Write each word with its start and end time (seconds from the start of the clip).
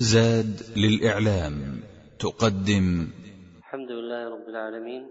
زاد 0.00 0.62
للإعلام 0.76 1.82
تقدم. 2.20 3.10
الحمد 3.58 3.90
لله 3.90 4.28
رب 4.28 4.48
العالمين 4.48 5.08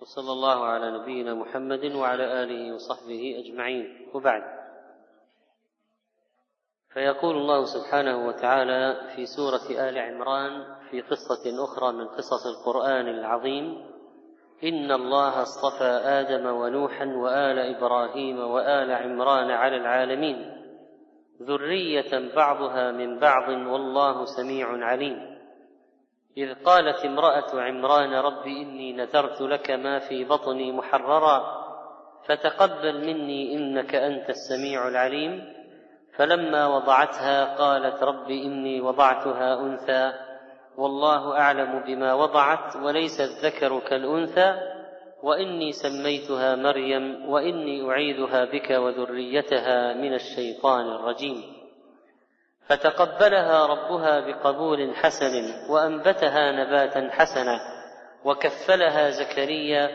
وصلى 0.00 0.32
الله 0.32 0.64
على 0.64 0.98
نبينا 0.98 1.34
محمد 1.34 1.84
وعلى 1.84 2.42
آله 2.42 2.74
وصحبه 2.74 3.44
أجمعين. 3.44 4.10
وبعد 4.14 4.42
فيقول 6.94 7.36
الله 7.36 7.64
سبحانه 7.64 8.26
وتعالى 8.26 9.14
في 9.16 9.26
سورة 9.26 9.88
آل 9.88 9.98
عمران 9.98 10.66
في 10.90 11.00
قصة 11.00 11.64
أخرى 11.64 11.92
من 11.92 12.06
قصص 12.08 12.46
القرآن 12.46 13.08
العظيم 13.08 13.86
إن 14.64 14.92
الله 14.92 15.42
اصطفى 15.42 15.90
آدم 16.04 16.46
ونوحا 16.46 17.06
وآل 17.06 17.58
إبراهيم 17.58 18.38
وآل 18.38 18.90
عمران 18.90 19.50
على 19.50 19.76
العالمين. 19.76 20.53
ذرية 21.42 22.34
بعضها 22.36 22.92
من 22.92 23.18
بعض 23.18 23.48
والله 23.48 24.24
سميع 24.24 24.86
عليم. 24.86 25.38
إذ 26.36 26.54
قالت 26.64 27.04
امرأة 27.04 27.60
عمران 27.60 28.14
رب 28.14 28.46
إني 28.46 28.92
نذرت 28.92 29.40
لك 29.40 29.70
ما 29.70 29.98
في 29.98 30.24
بطني 30.24 30.72
محررا 30.72 31.64
فتقبل 32.26 33.06
مني 33.06 33.54
إنك 33.54 33.94
أنت 33.94 34.30
السميع 34.30 34.88
العليم. 34.88 35.54
فلما 36.16 36.66
وضعتها 36.66 37.54
قالت 37.54 38.02
رب 38.02 38.30
إني 38.30 38.80
وضعتها 38.80 39.60
أنثى 39.60 40.12
والله 40.76 41.38
أعلم 41.38 41.82
بما 41.86 42.14
وضعت 42.14 42.76
وليس 42.76 43.20
الذكر 43.20 43.80
كالأنثى. 43.80 44.73
وإني 45.24 45.72
سميتها 45.72 46.56
مريم 46.56 47.28
وإني 47.28 47.90
أعيذها 47.90 48.44
بك 48.44 48.70
وذريتها 48.70 49.94
من 49.94 50.14
الشيطان 50.14 50.86
الرجيم. 50.86 51.42
فتقبلها 52.66 53.66
ربها 53.66 54.20
بقبول 54.20 54.94
حسن 54.94 55.32
وأنبتها 55.70 56.52
نباتا 56.52 57.10
حسنا 57.10 57.58
وكفلها 58.24 59.10
زكريا 59.10 59.90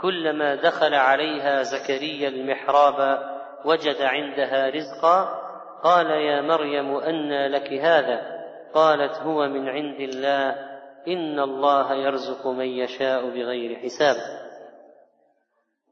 كلما 0.00 0.54
دخل 0.54 0.94
عليها 0.94 1.62
زكريا 1.62 2.28
المحراب 2.28 3.18
وجد 3.64 4.02
عندها 4.02 4.70
رزقا 4.70 5.24
قال 5.84 6.10
يا 6.10 6.40
مريم 6.40 6.96
أنى 6.96 7.48
لك 7.48 7.72
هذا؟ 7.72 8.38
قالت 8.74 9.18
هو 9.18 9.48
من 9.48 9.68
عند 9.68 10.00
الله 10.00 10.50
إن 11.08 11.40
الله 11.40 11.94
يرزق 11.94 12.46
من 12.46 12.66
يشاء 12.66 13.30
بغير 13.30 13.76
حساب. 13.76 14.16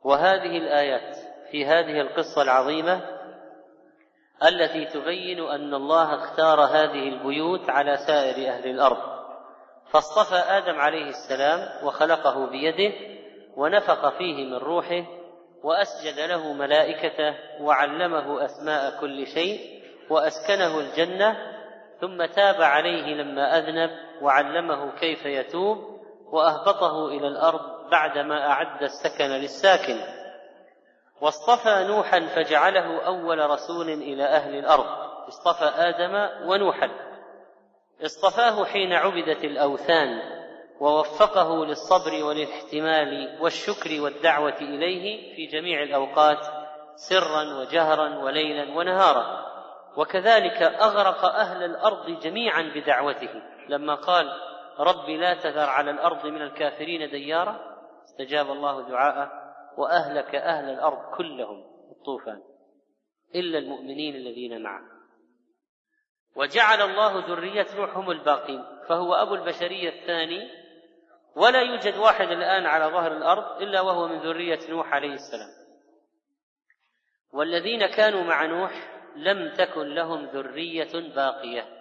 وهذه 0.05 0.59
الآيات 0.59 1.17
في 1.51 1.67
هذه 1.67 2.01
القصة 2.01 2.43
العظيمة 2.43 3.01
التي 4.49 4.85
تبين 4.85 5.41
أن 5.41 5.75
الله 5.75 6.15
اختار 6.15 6.61
هذه 6.61 7.09
البيوت 7.09 7.71
على 7.71 7.97
سائر 7.97 8.49
أهل 8.49 8.71
الأرض. 8.71 9.17
فاصطفى 9.91 10.35
آدم 10.35 10.81
عليه 10.81 11.09
السلام 11.09 11.87
وخلقه 11.87 12.47
بيده 12.47 12.95
ونفخ 13.57 14.09
فيه 14.19 14.45
من 14.45 14.55
روحه 14.55 15.05
وأسجد 15.63 16.21
له 16.21 16.53
ملائكته 16.53 17.35
وعلمه 17.61 18.45
أسماء 18.45 19.01
كل 19.01 19.27
شيء 19.27 19.83
وأسكنه 20.11 20.81
الجنة 20.81 21.37
ثم 22.01 22.25
تاب 22.25 22.63
عليه 22.63 23.15
لما 23.15 23.59
أذنب 23.59 23.91
وعلمه 24.23 24.91
كيف 25.01 25.27
يتوب 25.27 25.79
وأهبطه 26.33 27.09
إلى 27.09 27.29
الأرض 27.29 27.76
بعدما 27.91 28.51
أعد 28.51 28.83
السكن 28.83 29.25
للساكن. 29.25 29.97
واصطفى 31.21 31.85
نوحا 31.85 32.21
فجعله 32.21 33.07
أول 33.07 33.51
رسول 33.51 33.89
إلى 33.89 34.25
أهل 34.25 34.59
الأرض. 34.59 34.87
اصطفى 35.29 35.65
آدم 35.65 36.29
ونوحا. 36.49 36.91
اصطفاه 38.05 38.65
حين 38.65 38.93
عبدت 38.93 39.45
الأوثان 39.45 40.21
ووفقه 40.81 41.67
للصبر 41.67 42.25
والاحتمال 42.25 43.39
والشكر 43.41 44.01
والدعوة 44.01 44.57
إليه 44.61 45.37
في 45.37 45.47
جميع 45.47 45.83
الأوقات 45.83 46.39
سرا 46.95 47.61
وجهرا 47.61 48.19
وليلا 48.19 48.77
ونهارا. 48.77 49.47
وكذلك 49.97 50.63
أغرق 50.63 51.25
أهل 51.25 51.63
الأرض 51.63 52.11
جميعا 52.21 52.63
بدعوته. 52.63 53.43
لما 53.69 53.95
قال 53.95 54.27
رب 54.79 55.11
لا 55.11 55.35
تذر 55.35 55.69
على 55.71 55.91
الأرض 55.91 56.27
من 56.27 56.43
الكافرين 56.43 57.11
ديارا 57.11 57.76
استجاب 58.17 58.51
الله 58.51 58.89
دعاءه 58.89 59.33
وأهلك 59.77 60.35
أهل 60.35 60.71
الأرض 60.71 61.17
كلهم 61.17 61.65
الطوفان 61.91 62.43
إلا 63.35 63.59
المؤمنين 63.59 64.15
الذين 64.15 64.63
معه. 64.63 64.83
وجعل 66.37 66.83
الله 66.83 67.27
ذرية 67.29 67.67
نوح 67.77 67.97
هم 67.97 68.11
الباقين 68.11 68.65
فهو 68.89 69.15
أبو 69.15 69.35
البشرية 69.35 69.89
الثاني 69.89 70.51
ولا 71.37 71.63
يوجد 71.63 71.97
واحد 71.97 72.29
الآن 72.29 72.67
على 72.67 72.85
ظهر 72.85 73.13
الأرض 73.13 73.63
إلا 73.63 73.81
وهو 73.81 74.09
من 74.09 74.19
ذرية 74.19 74.71
نوح 74.71 74.93
عليه 74.93 75.13
السلام. 75.13 75.51
والذين 77.33 77.87
كانوا 77.87 78.25
مع 78.25 78.47
نوح 78.47 78.73
لم 79.17 79.55
تكن 79.55 79.95
لهم 79.95 80.25
ذرية 80.25 81.15
باقية. 81.15 81.77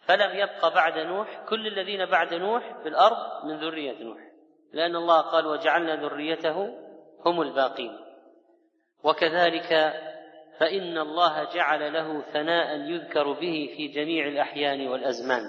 فلم 0.00 0.38
يبق 0.38 0.74
بعد 0.74 0.98
نوح 0.98 1.44
كل 1.48 1.66
الذين 1.66 2.06
بعد 2.06 2.34
نوح 2.34 2.82
في 2.82 2.88
الأرض 2.88 3.44
من 3.44 3.58
ذرية 3.58 4.02
نوح. 4.02 4.35
لأن 4.72 4.96
الله 4.96 5.20
قال 5.20 5.46
وجعلنا 5.46 5.96
ذريته 5.96 6.68
هم 7.26 7.42
الباقين. 7.42 7.98
وكذلك 9.04 9.68
فإن 10.58 10.98
الله 10.98 11.44
جعل 11.44 11.92
له 11.92 12.20
ثناء 12.20 12.76
يذكر 12.76 13.32
به 13.32 13.74
في 13.76 13.88
جميع 13.88 14.28
الأحيان 14.28 14.88
والأزمان. 14.88 15.42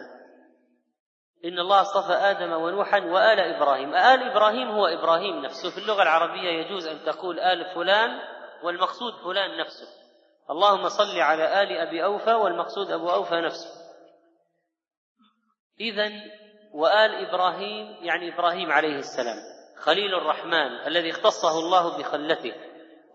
إن 1.46 1.60
الله 1.60 1.82
اصطفى 1.82 2.14
آدم 2.14 2.52
ونوحا 2.52 3.00
وآل 3.00 3.40
إبراهيم. 3.40 3.96
آل 3.96 4.24
إبراهيم 4.24 4.68
هو 4.68 4.86
إبراهيم 4.86 5.46
نفسه. 5.46 5.70
في 5.72 5.78
اللغة 5.78 6.04
العربية 6.04 6.50
يجوز 6.50 6.88
أن 6.88 7.06
تقول 7.06 7.40
آل 7.40 7.66
فلان 7.76 8.20
والمقصود 8.64 9.14
فلان 9.24 9.58
نفسه. 9.58 9.88
اللهم 10.50 10.90
صل 10.90 11.20
على 11.20 11.64
آل 11.64 11.78
أبي 11.78 12.04
أوفى 12.04 12.34
والمقصود 12.34 12.92
أبو 12.92 13.10
أوفى 13.10 13.36
نفسه. 13.36 13.70
إذا 15.80 16.12
وآل 16.78 17.28
إبراهيم 17.28 17.98
يعني 18.02 18.34
إبراهيم 18.34 18.72
عليه 18.72 19.00
السلام 19.00 19.38
خليل 19.78 20.16
الرحمن 20.16 20.88
الذي 20.88 21.12
اختصه 21.12 21.60
الله 21.60 21.98
بخلته 21.98 22.54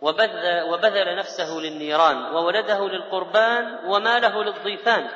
وبذل, 0.03 0.63
وبذل 0.63 1.17
نفسه 1.17 1.59
للنيران 1.59 2.35
وولده 2.35 2.89
للقربان 2.89 3.85
وماله 3.85 4.45
للضيفان 4.45 5.09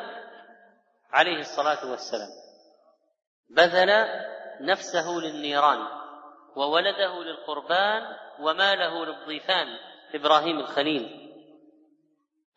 عليه 1.12 1.40
الصلاة 1.40 1.90
والسلام. 1.90 2.28
بذل 3.50 4.06
نفسه 4.60 5.10
للنيران 5.10 5.86
وولده 6.56 7.22
للقربان 7.22 8.02
وماله 8.40 9.04
للضيفان 9.04 9.66
إبراهيم 10.14 10.58
الخليل. 10.58 11.32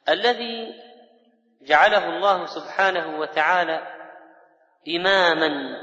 الذي 0.09 0.81
جعله 1.61 2.09
الله 2.09 2.45
سبحانه 2.45 3.19
وتعالى 3.19 3.98
إماما 4.95 5.77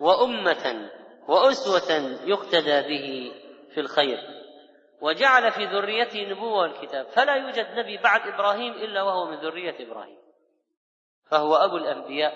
وأمة 0.00 0.90
وأسوة 1.28 2.18
يقتدى 2.24 2.82
به 2.82 3.32
في 3.74 3.80
الخير. 3.80 4.18
وجعل 5.00 5.52
في 5.52 5.64
ذريته 5.64 6.22
النبوة 6.22 6.58
والكتاب. 6.58 7.06
فلا 7.06 7.34
يوجد 7.34 7.78
نبي 7.78 7.96
بعد 7.96 8.20
إبراهيم 8.20 8.72
إلا 8.72 9.02
وهو 9.02 9.26
من 9.26 9.36
ذرية 9.36 9.86
إبراهيم. 9.88 10.18
فهو 11.30 11.56
أبو 11.56 11.76
الأنبياء 11.76 12.34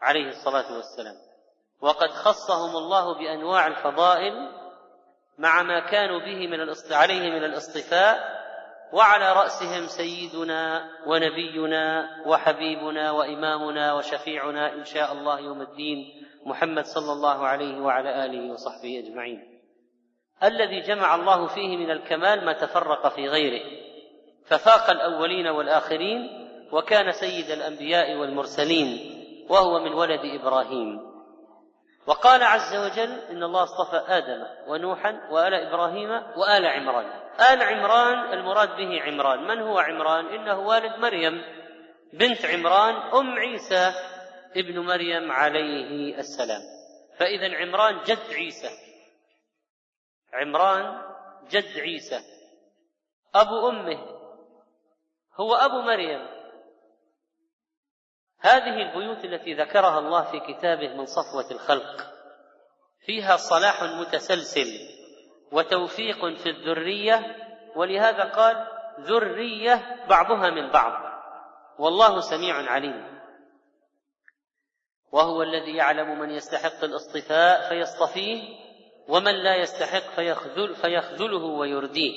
عليه 0.00 0.28
الصلاة 0.28 0.76
والسلام. 0.76 1.16
وقد 1.80 2.10
خصهم 2.10 2.76
الله 2.76 3.14
بأنواع 3.14 3.66
الفضائل 3.66 4.62
مع 5.38 5.62
ما 5.62 5.80
كانوا 5.80 6.18
به 6.18 6.46
من 6.46 6.74
عليه 6.90 7.30
من 7.30 7.44
الاصطفاء 7.44 8.41
وعلى 8.92 9.32
رأسهم 9.32 9.86
سيدنا 9.86 10.90
ونبينا 11.06 12.08
وحبيبنا 12.26 13.10
وإمامنا 13.10 13.94
وشفيعنا 13.94 14.72
إن 14.72 14.84
شاء 14.84 15.12
الله 15.12 15.40
يوم 15.40 15.60
الدين 15.60 15.98
محمد 16.46 16.84
صلى 16.84 17.12
الله 17.12 17.46
عليه 17.46 17.80
وعلى 17.80 18.24
آله 18.24 18.52
وصحبه 18.52 18.98
أجمعين. 18.98 19.62
الذي 20.42 20.80
جمع 20.80 21.14
الله 21.14 21.46
فيه 21.46 21.76
من 21.76 21.90
الكمال 21.90 22.44
ما 22.44 22.52
تفرق 22.52 23.08
في 23.08 23.28
غيره. 23.28 23.62
ففاق 24.46 24.90
الأولين 24.90 25.46
والآخرين 25.46 26.48
وكان 26.72 27.12
سيد 27.12 27.50
الأنبياء 27.50 28.16
والمرسلين 28.16 29.18
وهو 29.48 29.84
من 29.84 29.92
ولد 29.92 30.20
إبراهيم. 30.24 31.11
وقال 32.06 32.42
عز 32.42 32.76
وجل 32.76 33.20
إن 33.30 33.42
الله 33.42 33.62
اصطفى 33.62 33.96
آدم 34.08 34.46
ونوحا 34.66 35.28
وآل 35.30 35.54
إبراهيم 35.54 36.10
وآل 36.10 36.66
عمران. 36.66 37.06
آل 37.40 37.62
عمران 37.62 38.32
المراد 38.32 38.76
به 38.76 39.02
عمران. 39.02 39.46
من 39.46 39.60
هو 39.60 39.78
عمران؟ 39.78 40.26
إنه 40.26 40.58
والد 40.58 40.98
مريم 40.98 41.42
بنت 42.12 42.44
عمران 42.44 42.94
أم 42.94 43.38
عيسى 43.38 43.92
ابن 44.56 44.78
مريم 44.78 45.32
عليه 45.32 46.18
السلام. 46.18 46.60
فإذا 47.18 47.56
عمران 47.56 48.02
جد 48.02 48.32
عيسى. 48.32 48.70
عمران 50.32 51.02
جد 51.50 51.78
عيسى. 51.78 52.20
أبو 53.34 53.68
أمه 53.68 53.98
هو 55.34 55.54
أبو 55.54 55.80
مريم. 55.80 56.41
هذه 58.42 58.82
البيوت 58.82 59.24
التي 59.24 59.54
ذكرها 59.54 59.98
الله 59.98 60.22
في 60.22 60.40
كتابه 60.40 60.88
من 60.88 61.06
صفوة 61.06 61.50
الخلق. 61.50 62.12
فيها 63.06 63.36
صلاح 63.36 63.82
متسلسل 63.82 64.66
وتوفيق 65.52 66.36
في 66.36 66.50
الذرية 66.50 67.36
ولهذا 67.76 68.24
قال 68.24 68.66
ذرية 69.00 70.04
بعضها 70.08 70.50
من 70.50 70.70
بعض. 70.70 70.92
والله 71.78 72.20
سميع 72.20 72.70
عليم. 72.72 73.22
وهو 75.12 75.42
الذي 75.42 75.76
يعلم 75.76 76.18
من 76.18 76.30
يستحق 76.30 76.84
الاصطفاء 76.84 77.68
فيصطفيه 77.68 78.42
ومن 79.08 79.34
لا 79.34 79.56
يستحق 79.56 80.14
فيخذل 80.14 80.74
فيخذله 80.74 81.44
ويرديه. 81.44 82.12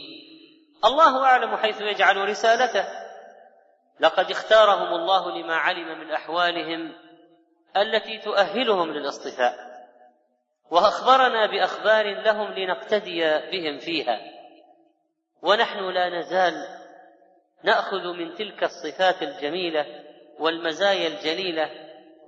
الله 0.86 1.24
أعلم 1.24 1.57
حيث 1.57 1.81
يجعل 1.81 2.30
رسالته. 2.30 3.04
لقد 4.00 4.31
اختارهم 4.31 4.94
الله 4.94 5.31
لما 5.31 5.56
علم 5.56 6.00
من 6.00 6.12
أحوالهم 6.12 6.95
التي 7.77 8.18
تؤهلهم 8.18 8.92
للاصطفاء 8.92 9.75
وأخبرنا 10.71 11.45
بأخبار 11.45 12.21
لهم 12.21 12.51
لنقتدي 12.53 13.21
بهم 13.51 13.77
فيها. 13.77 14.19
ونحن 15.42 15.80
لا 15.80 16.19
نزال 16.19 16.53
نأخذ 17.63 18.13
من 18.13 18.33
تلك 18.33 18.63
الصفات 18.63 19.24
الجميلة 19.24 20.03
والمزايا 20.39 21.07
الجليلة 21.07 21.69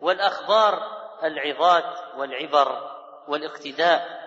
والأخبار 0.01 0.97
العظات 1.23 2.17
والعبر 2.17 2.91
والاقتداء 3.27 4.17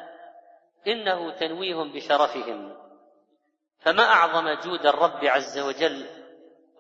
إنه 0.87 1.31
تنويه 1.31 1.93
بشرفهم. 1.95 2.77
فما 3.79 4.03
أعظم 4.05 4.53
جود 4.53 4.87
الرب 4.87 5.25
عز 5.25 5.59
وجل 5.59 6.20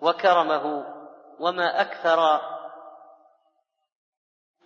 وكرمه 0.01 0.85
وما 1.41 1.81
أكثر 1.81 2.41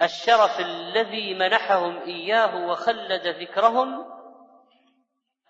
الشرف 0.03 0.61
الذي 0.61 1.35
منحهم 1.35 1.99
إياه 1.99 2.67
وخلد 2.67 3.27
ذكرهم 3.27 4.15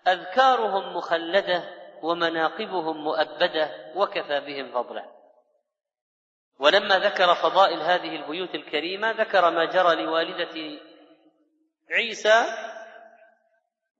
أذكارهم 0.07 0.97
مخلدة 0.97 1.63
ومناقبهم 2.03 2.97
مؤبدة 2.97 3.93
وكفى 3.95 4.39
بهم 4.39 4.71
فضلا 4.71 5.05
ولما 6.59 6.99
ذكر 6.99 7.35
فضائل 7.35 7.81
هذه 7.81 8.15
البيوت 8.15 8.55
الكريمة 8.55 9.11
ذكر 9.11 9.51
ما 9.51 9.65
جرى 9.65 10.03
لوالدة 10.03 10.81
عيسى 11.91 12.45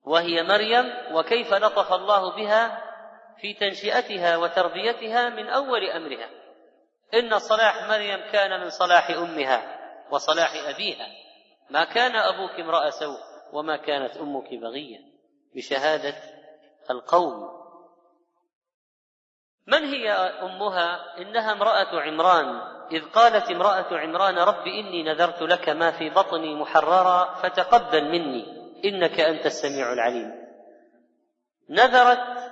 وهي 0.03 0.43
مريم 0.43 1.15
وكيف 1.15 1.53
لطف 1.53 1.93
الله 1.93 2.35
بها 2.35 2.84
في 3.41 3.53
تنشئتها 3.53 4.37
وتربيتها 4.37 5.29
من 5.29 5.47
أول 5.47 5.89
أمرها. 5.89 6.29
إن 7.13 7.39
صلاح 7.39 7.87
مريم 7.89 8.31
كان 8.31 8.61
من 8.61 8.69
صلاح 8.69 9.09
أمها 9.09 9.79
وصلاح 10.11 10.51
أبيها. 10.67 11.07
ما 11.69 11.83
كان 11.83 12.15
أبوك 12.15 12.59
امرأ 12.59 12.89
سوء 12.89 13.19
وما 13.53 13.77
كانت 13.77 14.17
أمك 14.17 14.53
بغيا 14.53 14.99
بشهادة 15.55 16.15
القوم. 16.89 17.65
من 19.67 19.83
هي 19.83 20.11
أمها؟ 20.41 21.17
إنها 21.17 21.51
امرأة 21.51 22.01
عمران. 22.01 22.75
إذ 22.91 23.05
قالت 23.05 23.51
امرأة 23.51 23.97
عمران 23.97 24.37
رب 24.37 24.67
إني 24.67 25.03
نذرت 25.03 25.41
لك 25.41 25.69
ما 25.69 25.91
في 25.91 26.09
بطني 26.09 26.55
محررا 26.55 27.33
فتقبل 27.35 28.03
مني. 28.11 28.45
إنك 28.85 29.19
أنت 29.19 29.45
السميع 29.45 29.93
العليم. 29.93 30.45
نذرت 31.69 32.44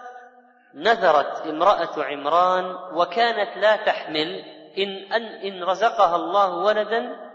نذرت 0.76 1.48
امرأة 1.48 2.04
عمران 2.04 2.76
وكانت 2.94 3.58
لا 3.58 3.76
تحمل 3.76 4.46
ان 4.78 5.14
ان, 5.14 5.24
إن 5.24 5.64
رزقها 5.64 6.16
الله 6.16 6.56
ولدا 6.58 7.32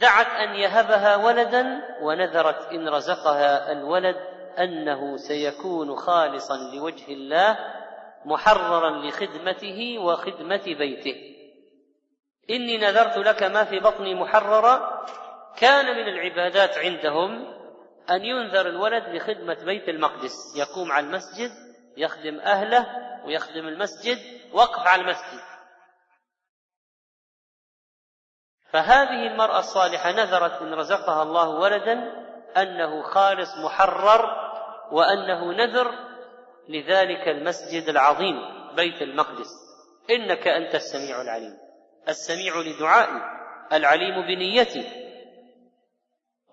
دعت 0.00 0.26
أن 0.26 0.54
يهبها 0.54 1.16
ولدا 1.16 1.82
ونذرت 2.02 2.72
إن 2.72 2.88
رزقها 2.88 3.72
الولد 3.72 4.16
أنه 4.58 5.16
سيكون 5.16 5.96
خالصا 5.96 6.56
لوجه 6.74 7.12
الله 7.12 7.58
محررا 8.24 8.90
لخدمته 8.90 9.98
وخدمة 9.98 10.62
بيته. 10.64 11.14
إني 12.50 12.78
نذرت 12.78 13.16
لك 13.16 13.42
ما 13.42 13.64
في 13.64 13.80
بطني 13.80 14.14
محررا 14.14 15.04
كان 15.56 15.86
من 15.86 16.08
العبادات 16.08 16.78
عندهم 16.78 17.60
أن 18.10 18.24
ينذر 18.24 18.66
الولد 18.66 19.04
لخدمة 19.08 19.64
بيت 19.64 19.88
المقدس 19.88 20.56
يقوم 20.56 20.92
على 20.92 21.06
المسجد 21.06 21.50
يخدم 22.00 22.40
أهله 22.40 22.86
ويخدم 23.24 23.68
المسجد 23.68 24.18
وقف 24.52 24.86
على 24.86 25.02
المسجد. 25.02 25.40
فهذه 28.70 29.26
المرأة 29.26 29.58
الصالحة 29.58 30.12
نذرت 30.12 30.62
ان 30.62 30.74
رزقها 30.74 31.22
الله 31.22 31.48
ولدا 31.48 31.92
أنه 32.56 33.02
خالص 33.02 33.56
محرر 33.64 34.24
وأنه 34.92 35.52
نذر 35.52 35.90
لذلك 36.68 37.28
المسجد 37.28 37.88
العظيم 37.88 38.36
بيت 38.76 39.02
المقدس. 39.02 39.48
إنك 40.10 40.48
أنت 40.48 40.74
السميع 40.74 41.20
العليم. 41.20 41.58
السميع 42.08 42.56
لدعائي 42.56 43.22
العليم 43.72 44.26
بنيتي. 44.26 45.09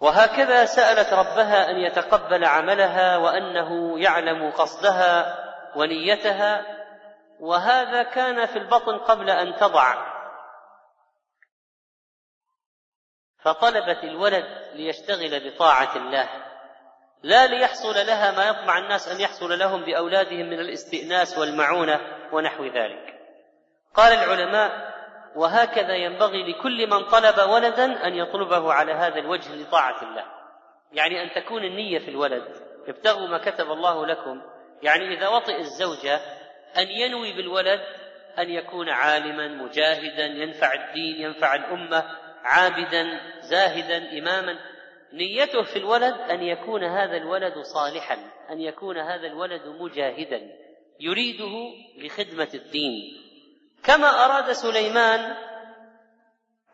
وهكذا 0.01 0.65
سألت 0.65 1.13
ربها 1.13 1.69
أن 1.69 1.75
يتقبل 1.75 2.45
عملها 2.45 3.17
وأنه 3.17 3.99
يعلم 3.99 4.51
قصدها 4.51 5.38
ونيتها 5.75 6.65
وهذا 7.39 8.03
كان 8.03 8.45
في 8.45 8.59
البطن 8.59 8.97
قبل 8.97 9.29
أن 9.29 9.55
تضع. 9.55 10.17
فطلبت 13.39 14.03
الولد 14.03 14.45
ليشتغل 14.73 15.49
بطاعة 15.49 15.95
الله 15.95 16.29
لا 17.23 17.47
ليحصل 17.47 17.94
لها 17.94 18.31
ما 18.31 18.47
يطمع 18.47 18.77
الناس 18.77 19.07
أن 19.07 19.21
يحصل 19.21 19.59
لهم 19.59 19.85
بأولادهم 19.85 20.49
من 20.49 20.59
الاستئناس 20.59 21.38
والمعونة 21.38 21.99
ونحو 22.31 22.65
ذلك. 22.65 23.19
قال 23.94 24.13
العلماء 24.13 24.96
وهكذا 25.35 25.95
ينبغي 25.95 26.51
لكل 26.51 26.89
من 26.89 27.03
طلب 27.03 27.50
ولدا 27.50 28.07
أن 28.07 28.15
يطلبه 28.15 28.74
على 28.74 28.91
هذا 28.91 29.19
الوجه 29.19 29.56
لطاعة 29.56 30.01
الله. 30.01 30.25
يعني 30.94 31.24
أن 31.24 31.44
تكون 31.44 31.63
النية 31.63 32.00
في 32.00 32.09
الولد. 32.09 32.44
ابتغوا 32.88 33.27
ما 33.27 33.38
كتب 33.38 33.71
الله 33.71 34.06
لكم. 34.06 34.41
يعني 34.83 35.18
إذا 35.18 35.27
وطئ 35.27 35.59
الزوجه 35.59 36.19
أن 36.77 36.88
ينوي 36.88 37.33
بالولد 37.33 37.81
أن 38.39 38.50
يكون 38.50 38.89
عالما 38.89 39.47
مجاهدا 39.47 40.25
ينفع 40.25 40.74
الدين 40.74 41.21
ينفع 41.21 41.56
الأمة 41.56 42.04
عابدا 42.44 43.19
زاهدا 43.42 44.19
إماما. 44.19 44.59
نيته 45.13 45.63
في 45.63 45.80
الولد 45.80 46.13
أن 46.13 46.44
يكون 46.44 46.83
هذا 46.83 47.18
الولد 47.18 47.57
صالحا 47.57 48.18
أن 48.49 48.61
يكون 48.61 48.97
هذا 48.97 49.28
الولد 49.28 49.61
مجاهدا. 49.68 50.42
يريده 50.99 51.73
لخدمة 51.97 52.49
الدين. 52.54 53.27
كما 53.87 54.07
أراد 54.07 54.51
سليمان 54.51 55.35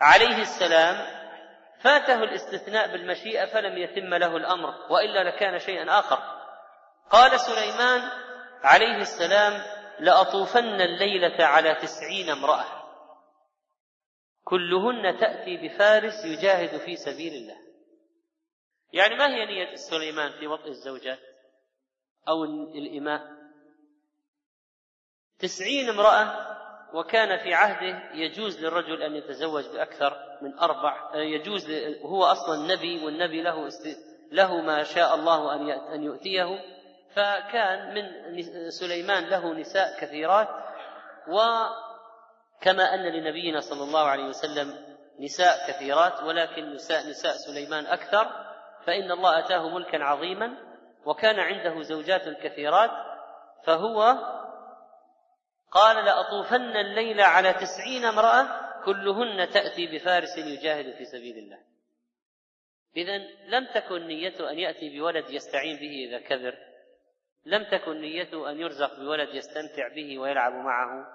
عليه 0.02 0.42
السلام 0.42 1.24
فاته 1.82 2.24
الاستثناء 2.24 2.92
بالمشيئة 2.92 3.46
فلم 3.46 3.78
يتم 3.78 4.14
له 4.14 4.38
الأمر 4.38 4.92
وإلا 4.92 5.24
لكان 5.24 5.60
شيئا 5.60 6.00
آخر. 6.00 6.20
قال 7.10 7.40
سليمان 7.40 8.02
عليه 8.62 8.98
السلام 8.98 9.62
لأطوفن 10.00 10.82
الليلة 10.82 11.46
على 11.46 11.76
تسعين 11.76 12.30
امرأة. 12.30 12.66
كلهن 14.44 15.20
تأتي 15.20 15.58
بفارس 15.58 16.26
يجاهد 16.26 16.78
في 16.78 16.96
سبيل 16.96 17.34
الله. 17.34 17.58
يعني 18.94 19.16
ما 19.16 19.28
هي 19.28 19.46
نية 19.46 19.76
سليمان 19.76 20.32
في 20.40 20.48
وطئ 20.48 20.68
الزوجات؟ 20.68 21.20
أو 22.28 22.44
الإماء؟ 22.76 23.22
تسعين 25.40 25.90
امرأة 25.90 26.53
وكان 26.94 27.38
في 27.38 27.54
عهده 27.54 28.14
يجوز 28.14 28.66
للرجل 28.66 29.02
أن 29.02 29.16
يتزوج 29.16 29.64
بأكثر 29.74 30.18
من 30.42 30.60
أربع 30.60 31.16
يجوز 31.16 31.72
هو 32.06 32.24
أصلا 32.24 32.76
نبي 32.76 33.06
والنبي 33.06 33.42
له 33.42 33.70
له 34.32 34.62
ما 34.62 34.84
شاء 34.84 35.16
الله 35.16 35.56
أن 35.56 35.70
أن 35.70 36.04
يؤتيه 36.04 36.60
فكان 37.16 37.94
من 37.94 38.42
سليمان 38.70 39.24
له 39.24 39.54
نساء 39.54 40.00
كثيرات 40.00 40.48
وكما 41.28 42.94
أن 42.94 43.00
لنبينا 43.00 43.60
صلى 43.60 43.84
الله 43.84 44.08
عليه 44.08 44.26
وسلم 44.26 44.94
نساء 45.20 45.68
كثيرات 45.68 46.24
ولكن 46.24 46.74
نساء 46.74 47.10
نساء 47.10 47.34
سليمان 47.34 47.86
أكثر 47.86 48.28
فإن 48.86 49.12
الله 49.12 49.40
آتاه 49.40 49.70
ملكا 49.70 50.04
عظيما 50.04 50.58
وكان 51.06 51.40
عنده 51.40 51.82
زوجات 51.82 52.30
كثيرات 52.30 52.92
فهو 53.66 54.18
قال 55.74 56.06
لأطوفن 56.06 56.78
الليل 56.78 57.22
على 57.22 57.54
تسعين 57.54 58.06
امرأة 58.06 58.48
كلهن 58.86 59.50
تأتي 59.50 59.88
بفارس 59.88 60.38
يجاهد 60.38 60.96
في 60.96 61.06
سبيل 61.06 61.38
الله. 61.38 61.60
إذا 62.98 63.18
لم 63.48 63.68
تكن 63.76 64.08
نيته 64.08 64.52
أن 64.52 64.60
يأتي 64.60 65.00
بولد 65.00 65.30
يستعين 65.30 65.78
به 65.78 66.08
إذا 66.08 66.20
كبر. 66.20 66.58
لم 67.46 67.64
تكن 67.64 68.02
نيته 68.02 68.52
أن 68.52 68.60
يرزق 68.60 69.00
بولد 69.00 69.36
يستمتع 69.36 69.88
به 69.96 70.20
ويلعب 70.20 70.54
معه. 70.54 71.08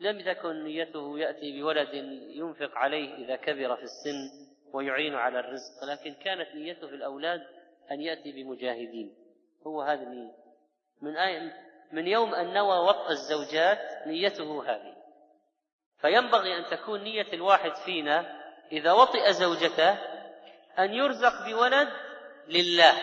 لم 0.00 0.20
تكن 0.20 0.64
نيته 0.64 1.18
يأتي 1.18 1.62
بولد 1.62 1.94
ينفق 2.34 2.78
عليه 2.78 3.14
إذا 3.14 3.36
كبر 3.36 3.76
في 3.76 3.82
السن 3.82 4.30
ويعين 4.72 5.14
على 5.14 5.40
الرزق. 5.40 5.84
لكن 5.84 6.14
كانت 6.14 6.54
نيته 6.54 6.88
في 6.88 6.94
الأولاد 6.94 7.40
أن 7.90 8.00
يأتي 8.00 8.32
بمجاهدين. 8.32 9.14
هو 9.66 9.82
هذه 9.82 10.02
النية 10.02 10.34
من 11.02 11.16
آية 11.16 11.52
من 11.92 12.06
يوم 12.06 12.34
أن 12.34 12.52
نوى 12.52 12.78
وطأ 12.78 13.10
الزوجات 13.10 14.06
نيته 14.06 14.64
هذه. 14.70 14.94
فينبغي 16.00 16.56
أن 16.58 16.64
تكون 16.64 17.02
نية 17.02 17.32
الواحد 17.32 17.74
فينا 17.74 18.44
إذا 18.72 18.92
وطئ 18.92 19.32
زوجته 19.32 19.98
أن 20.78 20.94
يرزق 20.94 21.44
بولد 21.44 21.88
لله. 22.48 22.94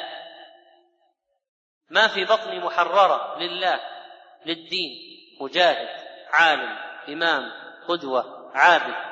ما 1.89 2.07
في 2.07 2.25
بطني 2.25 2.59
محررة 2.59 3.39
لله. 3.39 3.79
للدين. 4.45 5.11
مجاهد 5.41 5.87
عالم 6.29 6.77
إمام 7.09 7.51
قدوة 7.87 8.51
عابد. 8.55 9.11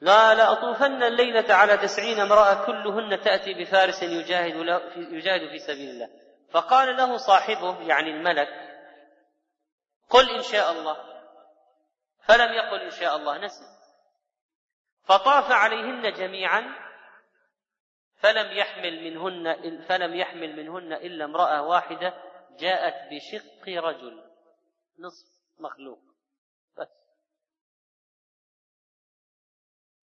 لا 0.00 0.34
لأطوفن 0.34 1.02
الليلة 1.02 1.54
على 1.54 1.76
تسعين 1.76 2.20
امرأة 2.20 2.66
كلهن 2.66 3.20
تأتي 3.20 3.54
بفارس 3.54 4.02
يجاهد, 4.02 4.54
يجاهد 4.96 5.50
في 5.50 5.58
سبيل 5.58 5.90
الله. 5.90 6.23
فقال 6.54 6.96
له 6.96 7.16
صاحبه 7.16 7.80
يعني 7.80 8.10
الملك 8.10 8.48
قل 10.10 10.30
إن 10.30 10.42
شاء 10.42 10.72
الله. 10.72 10.96
فلم 12.28 12.52
يقل 12.52 12.80
إن 12.80 12.90
شاء 12.90 13.16
الله 13.16 13.38
نسي. 13.38 13.64
فطاف 15.04 15.52
عليهن 15.52 16.12
جميعا 16.12 16.84
فلم 18.16 18.52
يحمل 18.52 19.04
منهن 19.04 19.80
فلم 19.88 20.14
يحمل 20.14 20.56
منهن 20.56 20.92
إلا 20.92 21.24
امرأة 21.24 21.62
واحدة 21.62 22.14
جاءت 22.58 23.12
بشق 23.12 23.68
رجل 23.68 24.24
نصف 24.98 25.26
مخلوق 25.58 25.98
بس. 26.78 26.88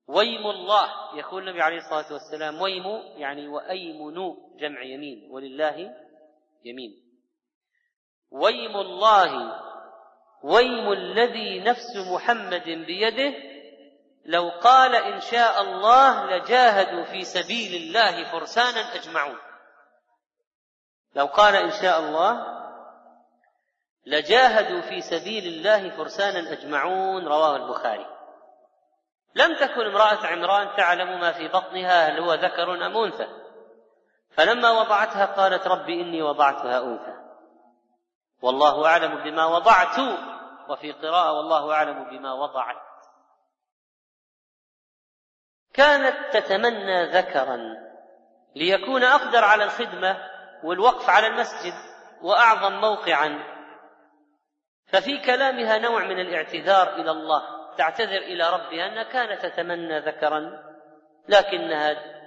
ويم 0.07 0.47
الله 0.47 1.17
يقول 1.17 1.47
النبي 1.47 1.61
عليه 1.61 1.77
الصلاة 1.77 2.13
والسلام 2.13 2.61
ويم 2.61 2.85
يعني 3.17 3.47
وأيمن 3.47 4.35
جمع 4.57 4.83
يمين 4.83 5.31
ولله 5.31 6.10
يمين. 6.63 7.01
ويم 8.31 8.77
الله 8.77 9.61
ويم 10.43 10.91
الذي 10.91 11.59
نفس 11.59 11.97
محمد 12.13 12.63
بيده 12.63 13.33
لو 14.25 14.49
قال 14.49 14.95
إن 14.95 15.21
شاء 15.21 15.61
الله 15.61 16.25
لجاهدوا 16.25 17.03
في 17.03 17.23
سبيل 17.23 17.75
الله 17.75 18.31
فرسانا 18.31 18.95
أجمعون. 18.95 19.37
لو 21.15 21.25
قال 21.25 21.55
إن 21.55 21.71
شاء 21.71 21.99
الله 21.99 22.61
لجاهدوا 24.05 24.81
في 24.81 25.01
سبيل 25.01 25.47
الله 25.47 25.89
فرسانا 25.89 26.51
أجمعون 26.51 27.27
رواه 27.27 27.55
البخاري. 27.55 28.05
لم 29.35 29.55
تكن 29.55 29.81
امرأة 29.81 30.27
عمران 30.27 30.77
تعلم 30.77 31.19
ما 31.19 31.31
في 31.31 31.47
بطنها 31.47 32.07
هل 32.07 32.19
هو 32.19 32.33
ذكر 32.33 32.73
أم 32.85 32.97
أنثى. 32.97 33.40
فلما 34.35 34.71
وضعتها 34.71 35.25
قالت 35.25 35.67
رب 35.67 35.89
إني 35.89 36.21
وضعتها 36.21 36.83
انثى 36.83 37.21
والله 38.41 38.85
أعلم 38.85 39.23
بما 39.23 39.45
وضعت 39.45 39.99
وفي 40.69 40.91
قراءة 40.91 41.31
والله 41.31 41.73
أعلم 41.73 42.03
بما 42.03 42.33
وضعت. 42.33 42.81
كانت 45.73 46.37
تتمنى 46.37 47.05
ذكرا 47.05 47.59
ليكون 48.55 49.03
أقدر 49.03 49.43
على 49.43 49.63
الخدمة 49.63 50.17
والوقف 50.63 51.09
على 51.09 51.27
المسجد 51.27 51.73
وأعظم 52.21 52.81
موقعا. 52.81 53.43
ففي 54.87 55.17
كلامها 55.17 55.77
نوع 55.77 56.03
من 56.03 56.19
الاعتذار 56.19 56.95
إلى 56.95 57.11
الله 57.11 57.41
تعتذر 57.77 58.17
إلى 58.17 58.49
ربها 58.49 58.87
أنها 58.87 59.03
كانت 59.03 59.45
تتمنى 59.45 59.99
ذكرا 59.99 60.63
لكنها 61.29 62.20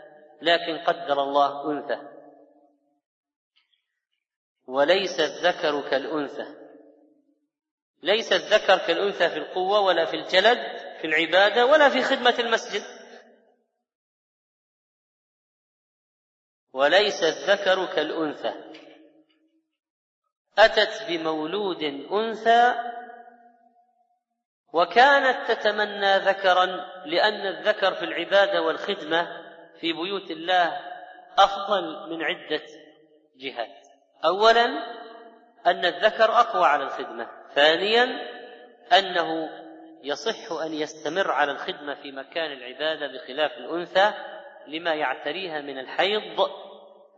لكن 0.44 0.78
قدر 0.78 1.22
الله 1.22 1.70
أنثى. 1.70 2.08
وليس 4.66 5.20
الذكر 5.20 5.90
كالأنثى. 5.90 6.54
ليس 8.02 8.32
الذكر 8.32 8.78
كالأنثى 8.86 9.28
في 9.30 9.36
القوة 9.36 9.80
ولا 9.80 10.04
في 10.04 10.16
الجلد 10.16 10.78
في 11.00 11.06
العبادة 11.06 11.66
ولا 11.66 11.88
في 11.88 12.02
خدمة 12.02 12.34
المسجد. 12.38 12.82
وليس 16.72 17.22
الذكر 17.22 17.86
كالأنثى. 17.86 18.54
أتت 20.58 21.08
بمولود 21.08 21.82
أنثى 22.12 22.74
وكانت 24.72 25.50
تتمنى 25.50 26.18
ذكرا 26.18 26.66
لأن 27.06 27.46
الذكر 27.46 27.94
في 27.94 28.04
العبادة 28.04 28.62
والخدمة 28.62 29.43
في 29.84 29.92
بيوت 29.92 30.30
الله 30.30 30.80
أفضل 31.38 32.10
من 32.10 32.22
عدة 32.22 32.62
جهات. 33.36 33.86
اولا 34.24 34.64
أن 35.66 35.84
الذكر 35.84 36.32
أقوى 36.40 36.66
على 36.66 36.84
الخدمة. 36.84 37.30
ثانيا 37.54 38.04
أنه 38.98 39.48
يصح 40.02 40.52
أن 40.52 40.74
يستمر 40.74 41.30
على 41.30 41.52
الخدمة 41.52 41.94
في 41.94 42.12
مكان 42.12 42.52
العبادة 42.52 43.06
بخلاف 43.06 43.52
الأنثى 43.52 44.12
لما 44.66 44.94
يعتريها 44.94 45.60
من 45.60 45.78
الحيض. 45.78 46.50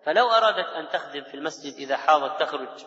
فلو 0.04 0.30
أرادت 0.30 0.68
أن 0.68 0.88
تخدم 0.88 1.22
في 1.22 1.34
المسجد 1.34 1.74
إذا 1.74 1.96
حاضت 1.96 2.40
تخرج. 2.40 2.86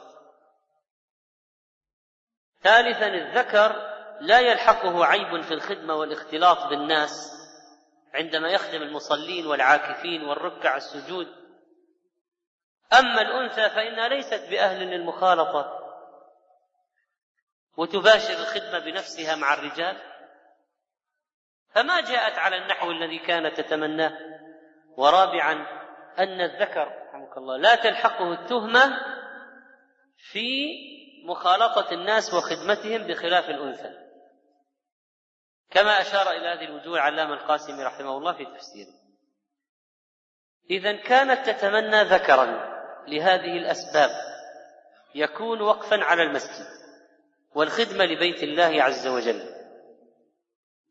ثالثا 2.64 3.08
الذكر 3.08 3.76
لا 4.22 4.40
يلحقه 4.40 5.06
عيب 5.06 5.42
في 5.42 5.54
الخدمة 5.54 5.96
والاختلاط 5.96 6.68
بالناس. 6.68 7.39
عندما 8.14 8.50
يخدم 8.50 8.82
المصلين 8.82 9.48
والعاكفين 9.48 10.24
والركع 10.24 10.78
السجود. 10.78 11.28
أما 13.00 13.22
الأنثى 13.22 13.70
فإنها 13.70 14.08
ليست 14.08 14.50
بأهل 14.50 14.88
للمخالطة. 14.88 15.80
وتباشر 17.78 18.34
الخدمة 18.34 18.80
بنفسها 18.80 19.36
مع 19.36 19.54
الرجال. 19.54 19.98
فما 21.76 22.02
جاءت 22.02 22.38
على 22.38 22.58
النحو 22.58 22.92
الذي 22.92 23.20
كانت 23.20 23.62
تتمناه. 23.62 24.18
ورابعا 24.98 25.54
أن 26.20 26.42
الذكر 26.42 26.88
رحمك 27.08 27.38
الله 27.38 27.58
لا 27.58 27.76
تلحقه 27.76 28.34
التهمة 28.34 29.00
في 30.32 30.68
مخالطة 31.26 31.94
الناس 31.94 32.34
وخدمتهم 32.34 33.08
بخلاف 33.08 33.50
الأنثى. 33.50 34.09
كما 35.72 36.02
أشار 36.02 36.32
إلى 36.32 36.48
هذه 36.48 36.66
الوجوه 36.66 36.96
العلامة 36.96 37.34
القاسمي 37.34 37.84
رحمه 37.84 38.18
الله 38.18 38.34
في 38.34 38.46
تفسيره. 38.46 38.94
إذا 40.70 40.96
كانت 40.96 41.50
تتمنى 41.50 42.04
ذكرا 42.04 42.46
لهذه 43.08 43.58
الأسباب. 43.58 44.10
يكون 45.16 45.62
وقفا 45.62 46.04
على 46.04 46.24
المسجد 46.24 46.66
والخدمة 47.56 48.06
لبيت 48.06 48.44
الله 48.44 48.84
عز 48.84 49.08
وجل. 49.08 49.56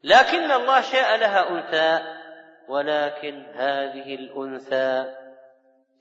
لكن 0.03 0.51
الله 0.51 0.81
شاء 0.81 1.17
لها 1.17 1.51
أنثى 1.51 2.19
ولكن 2.69 3.45
هذه 3.45 4.15
الأنثى 4.15 5.15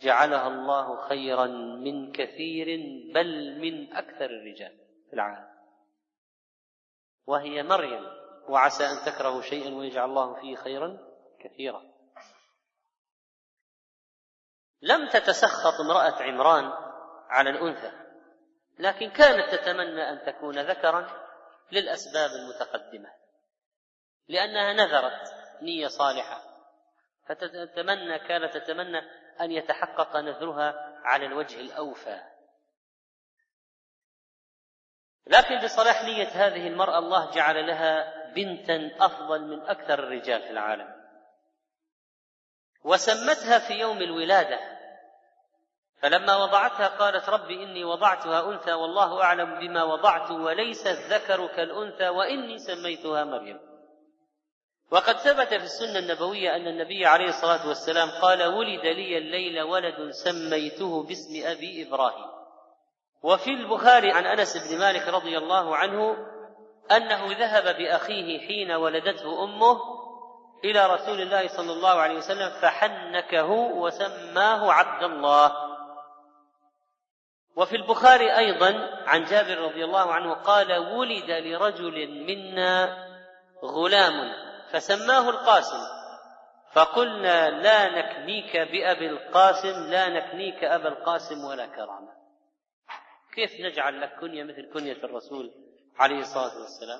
جعلها 0.01 0.47
الله 0.47 1.07
خيرا 1.07 1.47
من 1.77 2.11
كثير 2.11 2.67
بل 3.13 3.59
من 3.59 3.93
أكثر 3.93 4.25
الرجال 4.25 4.77
في 5.09 5.13
العالم. 5.13 5.47
وهي 7.27 7.63
مريم. 7.63 8.26
وعسى 8.49 8.85
أن 8.85 9.05
تكرهوا 9.05 9.41
شيئا 9.41 9.75
ويجعل 9.75 10.09
الله 10.09 10.41
فيه 10.41 10.55
خيرا 10.55 10.97
كثيرا. 11.39 11.81
لم 14.81 15.09
تتسخط 15.09 15.79
امرأة 15.79 16.23
عمران 16.23 16.71
على 17.29 17.49
الأنثى 17.49 17.91
لكن 18.79 19.09
كانت 19.09 19.55
تتمنى 19.55 20.09
أن 20.09 20.25
تكون 20.25 20.59
ذكرا 20.59 21.27
للأسباب 21.71 22.31
المتقدمة 22.31 23.09
لأنها 24.27 24.73
نذرت 24.73 25.33
نية 25.61 25.87
صالحة. 25.87 26.43
فتتمنى 27.27 28.19
كانت 28.19 28.57
تتمنى 28.57 29.01
أن 29.41 29.51
يتحقق 29.51 30.15
نذرها 30.17 30.99
على 31.03 31.25
الوجه 31.25 31.59
الأوفى. 31.59 32.23
لكن 35.27 35.59
بصلاح 35.63 36.03
نية 36.03 36.27
هذه 36.27 36.67
المرأة 36.67 36.99
الله 36.99 37.31
جعل 37.31 37.67
لها 37.67 38.13
بنتا 38.37 39.05
أفضل 39.05 39.41
من 39.41 39.61
أكثر 39.61 39.99
الرجال 39.99 40.41
في 40.41 40.49
العالم. 40.49 40.95
وسمتها 42.83 43.59
في 43.59 43.73
يوم 43.73 43.97
الولادة. 43.97 44.59
فلما 46.01 46.35
وضعتها 46.35 46.87
قالت 46.87 47.29
رب 47.29 47.51
إني 47.51 47.83
وضعتها 47.83 48.49
أنثى 48.49 48.73
والله 48.73 49.23
أعلم 49.23 49.59
بما 49.59 49.83
وضعت 49.83 50.31
وليس 50.31 50.87
الذكر 50.87 51.47
كالأنثى 51.47 52.09
وإني 52.09 52.57
سميتها 52.57 53.23
مريم. 53.23 53.59
وقد 54.91 55.17
ثبت 55.17 55.47
في 55.47 55.63
السنة 55.63 55.99
النبوية 55.99 56.55
أن 56.55 56.67
النبي 56.67 57.05
عليه 57.05 57.29
الصلاة 57.29 57.67
والسلام 57.67 58.09
قال 58.21 58.43
ولد 58.43 58.85
لي 58.85 59.17
الليل 59.17 59.61
ولد 59.61 60.11
سميته 60.11 61.03
باسم 61.03 61.47
أبي 61.47 61.87
إبراهيم. 61.87 62.37
وفي 63.23 63.49
البخاري 63.49 64.11
عن 64.11 64.25
أنس 64.25 64.57
بن 64.57 64.79
مالك 64.79 65.07
رضي 65.07 65.37
الله 65.37 65.75
عنه 65.75 66.17
أنه 66.91 67.37
ذهب 67.37 67.77
بأخيه 67.77 68.47
حين 68.47 68.71
ولدته 68.71 69.43
أمه 69.43 69.79
إلى 70.63 70.85
رسول 70.85 71.21
الله 71.21 71.47
صلى 71.47 71.71
الله 71.71 71.89
عليه 71.89 72.17
وسلم 72.17 72.49
فحنكه 72.61 73.51
وسماه 73.51 74.71
عبد 74.71 75.03
الله. 75.03 75.51
وفي 77.55 77.75
البخاري 77.75 78.37
أيضا 78.37 78.89
عن 79.05 79.23
جابر 79.23 79.57
رضي 79.57 79.85
الله 79.85 80.13
عنه 80.13 80.33
قال 80.33 80.77
ولد 80.77 81.31
لرجل 81.31 82.07
منا 82.07 83.07
غلام 83.63 84.33
فسماه 84.71 85.29
القاسم. 85.29 85.79
فقلنا 86.73 87.49
لا 87.49 87.99
نكنيك 87.99 88.57
بأبي 88.57 89.09
القاسم 89.09 89.89
لا 89.89 90.09
نكنيك 90.09 90.63
أبا 90.63 90.89
القاسم 90.89 91.45
ولا 91.45 91.65
كرامة. 91.65 92.17
كيف 93.35 93.51
نجعل 93.59 94.01
لك 94.01 94.19
كنية 94.19 94.43
مثل 94.43 94.73
كنية 94.73 95.03
الرسول؟ 95.03 95.66
عليه 95.97 96.19
الصلاة 96.19 96.57
والسلام. 96.61 96.99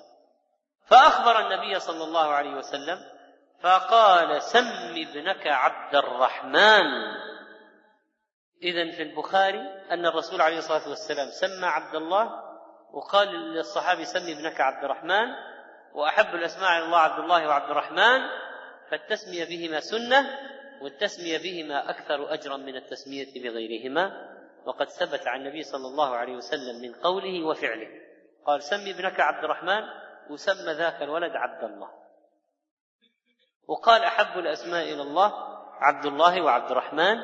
فأخبر 0.87 1.39
النبي 1.39 1.79
صلى 1.79 2.03
الله 2.03 2.27
عليه 2.27 2.55
وسلم 2.55 2.99
فقال 3.61 4.41
سم 4.41 4.95
ابنك 4.95 5.47
عبد 5.47 5.95
الرحمن. 5.95 6.85
إذا 8.63 8.91
في 8.91 9.03
البخاري 9.03 9.61
أن 9.91 10.05
الرسول 10.05 10.41
عليه 10.41 10.57
الصلاة 10.57 10.89
والسلام 10.89 11.29
سمى 11.29 11.65
عبد 11.65 11.95
الله 11.95 12.29
وقال 12.93 13.27
للصحابي 13.27 14.05
سمي 14.05 14.33
ابنك 14.33 14.61
عبد 14.61 14.83
الرحمن. 14.83 15.27
وأحب 15.93 16.35
الأسماء 16.35 16.77
إلى 16.77 16.85
الله 16.85 16.97
عبد 16.97 17.19
الله 17.19 17.47
وعبد 17.47 17.71
الرحمن 17.71 18.21
فالتسمية 18.89 19.45
بهما 19.45 19.79
سنة 19.79 20.39
والتسمية 20.81 21.37
بهما 21.37 21.89
أكثر 21.89 22.33
أجرا 22.33 22.57
من 22.57 22.75
التسمية 22.75 23.43
بغيرهما. 23.43 24.37
وقد 24.65 24.89
ثبت 24.89 25.27
عن 25.27 25.39
النبي 25.39 25.63
صلى 25.63 25.87
الله 25.87 26.15
عليه 26.15 26.35
وسلم 26.35 26.81
من 26.81 26.93
قوله 26.93 27.43
وفعله. 27.43 28.06
قال 28.47 28.63
سمي 28.63 28.91
ابنك 28.91 29.19
عبد 29.19 29.43
الرحمن 29.43 29.83
وسمى 30.29 30.73
ذاك 30.73 31.01
الولد 31.01 31.35
عبد 31.35 31.63
الله. 31.63 31.89
وقال 33.67 34.03
أحب 34.03 34.39
الأسماء 34.39 34.83
إلى 34.83 35.01
الله 35.01 35.33
عبد 35.79 36.05
الله 36.05 36.41
وعبد 36.41 36.71
الرحمن 36.71 37.17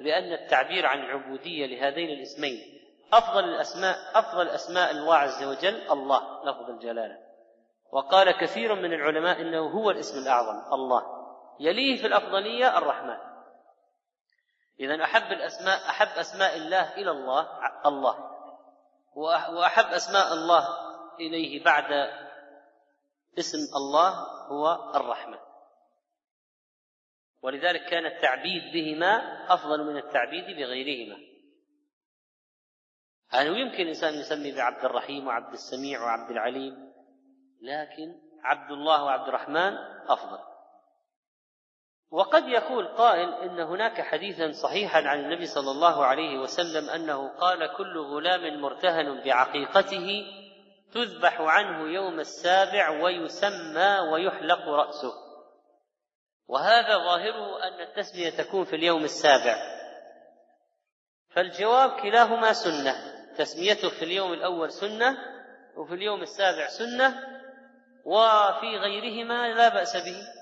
لأن 0.00 0.32
التعبير 0.32 0.86
عن 0.86 0.98
العبودية 0.98 1.66
لهذين 1.66 2.10
الاسمين 2.10 2.80
أفضل 3.12 3.44
الأسماء 3.44 3.96
أفضل 4.14 4.48
أسماء 4.48 4.90
الله 4.90 5.16
عز 5.16 5.44
وجل 5.44 5.90
الله 5.90 6.44
لفظ 6.44 6.70
الجلالة. 6.70 7.18
وقال 7.92 8.30
كثير 8.40 8.74
من 8.74 8.92
العلماء 8.92 9.40
إنه 9.40 9.70
هو 9.70 9.90
الاسم 9.90 10.18
الأعظم 10.18 10.74
الله. 10.74 11.02
يليه 11.60 12.00
في 12.00 12.06
الأفضلية 12.06 12.78
الرحمن. 12.78 13.18
اذا 14.80 15.04
أحب 15.04 15.32
الأسماء 15.32 15.88
أحب 15.88 16.18
أسماء 16.18 16.56
الله 16.56 16.94
إلى 16.94 17.10
الله 17.10 17.48
الله. 17.86 18.33
وأحب 19.16 19.84
أسماء 19.84 20.32
الله 20.32 20.68
إليه 21.20 21.64
بعد 21.64 21.92
اسم 23.38 23.58
الله 23.76 24.10
هو 24.48 24.92
الرحمن 24.94 25.38
ولذلك 27.44 27.84
كان 27.84 28.06
التعبيد 28.06 28.62
بهما 28.72 29.16
أفضل 29.54 29.84
من 29.84 29.96
التعبيد 29.96 30.44
بغيرهما. 30.44 31.16
يعني 33.32 33.60
يمكن 33.60 33.86
إنسان 33.86 34.14
يسمي 34.14 34.52
بعبد 34.52 34.84
الرحيم 34.84 35.26
وعبد 35.26 35.52
السميع 35.52 36.02
وعبد 36.02 36.30
العليم 36.30 36.92
لكن 37.62 38.20
عبد 38.42 38.70
الله 38.70 39.04
وعبد 39.04 39.28
الرحمن 39.28 39.76
أفضل. 40.08 40.53
وقد 42.10 42.48
يقول 42.48 42.88
قائل 42.88 43.34
إن 43.34 43.60
هناك 43.60 44.00
حديثا 44.00 44.52
صحيحا 44.52 45.02
عن 45.02 45.20
النبي 45.20 45.46
صلى 45.46 45.70
الله 45.70 46.04
عليه 46.04 46.38
وسلم 46.38 46.90
أنه 46.90 47.28
قال 47.28 47.76
كل 47.76 47.98
غلام 47.98 48.60
مرتهن 48.60 49.22
بعقيقته 49.24 50.24
تذبح 50.92 51.40
عنه 51.40 51.92
يوم 51.92 52.20
السابع 52.20 53.02
ويسمى 53.02 53.98
ويحلق 54.12 54.68
رأسه. 54.68 55.12
وهذا 56.48 56.98
ظاهره 56.98 57.62
أن 57.62 57.80
التسمية 57.80 58.30
تكون 58.30 58.64
في 58.64 58.76
اليوم 58.76 59.04
السابع. 59.04 59.56
فالجواب 61.34 61.90
كلاهما 61.90 62.52
سنة. 62.52 63.14
تسميته 63.38 63.88
في 63.88 64.04
اليوم 64.04 64.32
الأول 64.32 64.72
سنة 64.72 65.16
وفي 65.76 65.94
اليوم 65.94 66.22
السابع 66.22 66.66
سنة 66.66 67.14
وفي 68.04 68.76
غيرهما 68.76 69.48
لا 69.48 69.68
بأس 69.68 69.96
به. 69.96 70.33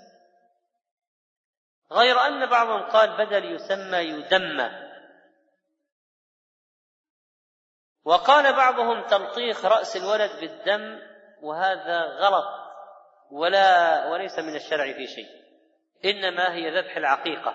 غير 1.92 2.20
أن 2.26 2.46
بعضهم 2.46 2.82
قال 2.90 3.26
بدل 3.26 3.44
يسمى 3.44 3.98
يدمى. 3.98 4.92
وقال 8.04 8.52
بعضهم 8.52 9.06
تلطيخ 9.06 9.64
رأس 9.64 9.96
الولد 9.96 10.40
بالدم 10.40 11.00
وهذا 11.42 12.00
غلط 12.00 12.44
ولا 13.30 14.06
وليس 14.10 14.38
من 14.38 14.56
الشرع 14.56 14.92
في 14.92 15.06
شيء. 15.06 15.42
إنما 16.04 16.54
هي 16.54 16.80
ذبح 16.80 16.96
العقيقة. 16.96 17.54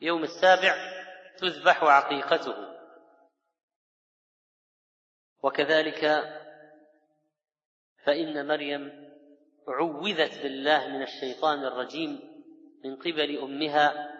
يوم 0.00 0.22
السابع 0.22 0.74
تذبح 1.38 1.82
عقيقته. 1.82 2.54
وكذلك 5.42 6.04
فإن 8.04 8.46
مريم 8.46 9.12
عوذت 9.68 10.42
بالله 10.42 10.88
من 10.88 11.02
الشيطان 11.02 11.64
الرجيم. 11.64 12.31
من 12.84 12.96
قبل 12.96 13.38
أمها 13.38 14.12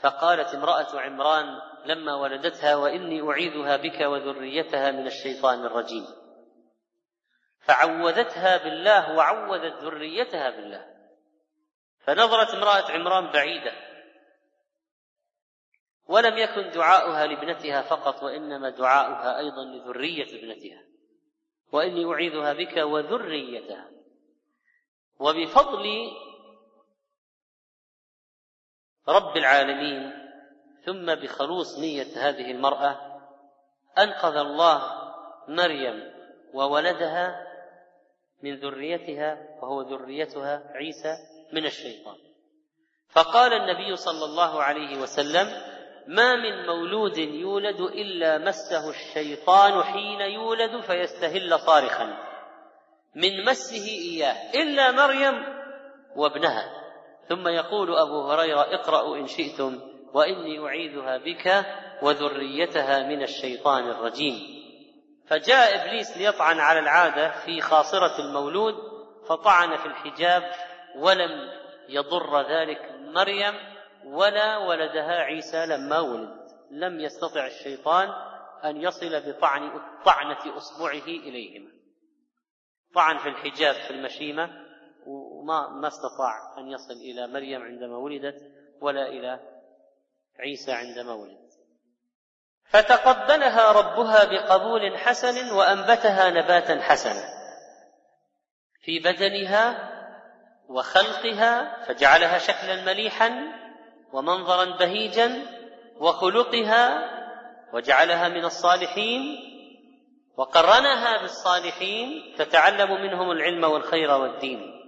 فقالت 0.00 0.54
امرأة 0.54 1.00
عمران 1.00 1.60
لما 1.84 2.14
ولدتها 2.14 2.76
وإني 2.76 3.30
أعيذها 3.30 3.76
بك 3.76 4.00
وذريتها 4.00 4.90
من 4.90 5.06
الشيطان 5.06 5.64
الرجيم. 5.64 6.06
فعوذتها 7.60 8.56
بالله 8.56 9.16
وعوذت 9.16 9.82
ذريتها 9.82 10.50
بالله. 10.50 10.86
فنظرت 12.00 12.54
امرأة 12.54 12.92
عمران 12.92 13.32
بعيدة. 13.32 13.72
ولم 16.08 16.38
يكن 16.38 16.70
دعاؤها 16.70 17.26
لابنتها 17.26 17.82
فقط 17.82 18.22
وإنما 18.22 18.70
دعاؤها 18.70 19.38
أيضا 19.38 19.64
لذرية 19.64 20.38
ابنتها. 20.38 20.84
وإني 21.72 22.04
أعيذها 22.04 22.52
بك 22.52 22.76
وذريتها. 22.76 23.90
وبفضل 25.20 26.10
رب 29.08 29.36
العالمين 29.36 30.12
ثم 30.86 31.14
بخلوص 31.14 31.78
نية 31.78 32.28
هذه 32.28 32.50
المرأة 32.50 33.20
أنقذ 33.98 34.36
الله 34.36 34.82
مريم 35.48 36.12
وولدها 36.54 37.46
من 38.42 38.56
ذريتها 38.56 39.38
وهو 39.62 39.82
ذريتها 39.82 40.62
عيسى 40.74 41.16
من 41.52 41.66
الشيطان. 41.66 42.16
فقال 43.08 43.52
النبي 43.52 43.96
صلى 43.96 44.24
الله 44.24 44.62
عليه 44.62 45.00
وسلم 45.00 45.46
ما 46.06 46.36
من 46.36 46.66
مولود 46.66 47.18
يولد 47.18 47.80
إلا 47.80 48.38
مسه 48.38 48.90
الشيطان 48.90 49.82
حين 49.82 50.20
يولد 50.20 50.80
فيستهل 50.80 51.60
صارخا. 51.60 52.18
من 53.14 53.44
مسه 53.44 53.84
إياه 53.84 54.54
إلا 54.54 54.90
مريم 54.90 55.60
وابنها. 56.16 56.79
ثم 57.30 57.48
يقول 57.48 57.98
أبو 57.98 58.30
هريرة 58.30 58.60
اقرأوا 58.60 59.16
إن 59.16 59.26
شئتم 59.26 59.80
وإني 60.14 60.66
أعيذها 60.66 61.18
بك 61.18 61.66
وذريتها 62.02 63.02
من 63.02 63.22
الشيطان 63.22 63.90
الرجيم. 63.90 64.60
فجاء 65.26 65.82
إبليس 65.82 66.16
ليطعن 66.16 66.60
على 66.60 66.78
العادة 66.78 67.30
في 67.44 67.60
خاصرة 67.60 68.20
المولود 68.20 68.74
فطعن 69.28 69.76
في 69.76 69.86
الحجاب 69.86 70.50
ولم 70.96 71.50
يضر 71.88 72.40
ذلك 72.40 72.94
مريم 73.00 73.54
ولا 74.04 74.56
ولدها 74.56 75.20
عيسى 75.20 75.66
لما 75.66 76.00
ولد. 76.00 76.40
لم 76.70 77.00
يستطع 77.00 77.46
الشيطان 77.46 78.08
أن 78.64 78.82
يصل 78.82 79.32
بطعن 79.32 79.80
طعنة 80.04 80.56
أصبعه 80.56 81.06
إليهما. 81.06 81.70
طعن 82.94 83.18
في 83.18 83.28
الحجاب 83.28 83.74
في 83.74 83.90
المشيمة 83.90 84.69
وما 85.50 85.68
ما 85.68 85.88
استطاع 85.88 86.58
أن 86.58 86.68
يصل 86.68 86.92
إلى 86.92 87.26
مريم 87.26 87.62
عندما 87.62 87.96
ولدت 87.96 88.42
ولا 88.80 89.08
إلى 89.08 89.40
عيسى 90.38 90.72
عندما 90.72 91.12
ولد. 91.12 91.50
فتقبلها 92.64 93.72
ربها 93.72 94.24
بقبول 94.24 94.98
حسن 94.98 95.50
وأنبتها 95.50 96.30
نباتا 96.30 96.80
حسنا. 96.80 97.24
في 98.82 98.98
بدنها 98.98 99.90
وخلقها 100.68 101.84
فجعلها 101.84 102.38
شكلا 102.38 102.84
مليحا 102.84 103.30
ومنظرا 104.12 104.64
بهيجا 104.64 105.46
وخلقها 105.96 107.10
وجعلها 107.72 108.28
من 108.28 108.44
الصالحين 108.44 109.22
وقرنها 110.36 111.20
بالصالحين 111.20 112.34
تتعلم 112.38 113.02
منهم 113.02 113.30
العلم 113.30 113.64
والخير 113.64 114.10
والدين. 114.10 114.79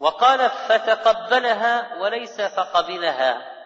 وقال 0.00 0.50
فتقبلها 0.50 1.98
وليس 2.00 2.40
فقبلها 2.40 3.58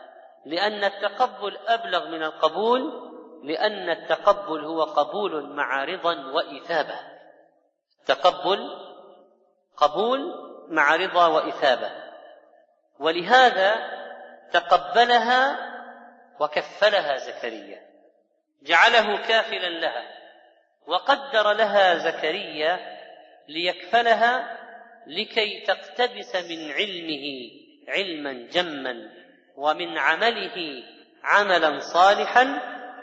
لأن 0.47 0.85
التقبل 0.85 1.59
أبلغ 1.67 2.09
من 2.09 2.23
القبول 2.23 3.13
لأن 3.45 3.91
التقبل 3.91 4.65
هو 4.65 4.83
قبول 4.83 5.55
مع 5.55 5.85
رضا 5.85 6.15
وإثابة. 6.27 6.95
تقبل 8.07 8.71
قبول 9.77 10.35
مع 10.69 10.97
رضا 10.97 11.27
وإثابة. 11.27 11.91
ولهذا 12.99 13.75
تقبلها 14.53 15.59
وكفلها 16.41 17.17
زكريا. 17.17 17.83
جعله 18.63 19.17
كافلا 19.17 19.69
لها 19.69 20.05
وقدر 20.87 21.53
لها 21.53 21.95
زكريا 21.95 22.99
ليكفلها 23.49 24.59
لكي 25.07 25.61
تقتبس 25.61 26.37
من 26.37 26.71
علمه 26.71 27.51
علما 27.89 28.33
جما 28.33 29.11
ومن 29.57 29.99
عمله 29.99 30.83
عملا 31.23 31.79
صالحا 31.79 32.61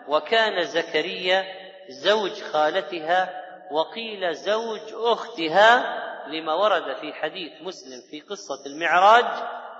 وكان 0.07 0.63
زكريا 0.63 1.45
زوج 1.89 2.41
خالتها 2.41 3.43
وقيل 3.71 4.33
زوج 4.35 4.93
أختها 4.93 5.99
لما 6.27 6.53
ورد 6.53 6.95
في 6.95 7.13
حديث 7.13 7.61
مسلم 7.61 8.01
في 8.11 8.21
قصة 8.21 8.65
المعراج 8.65 9.25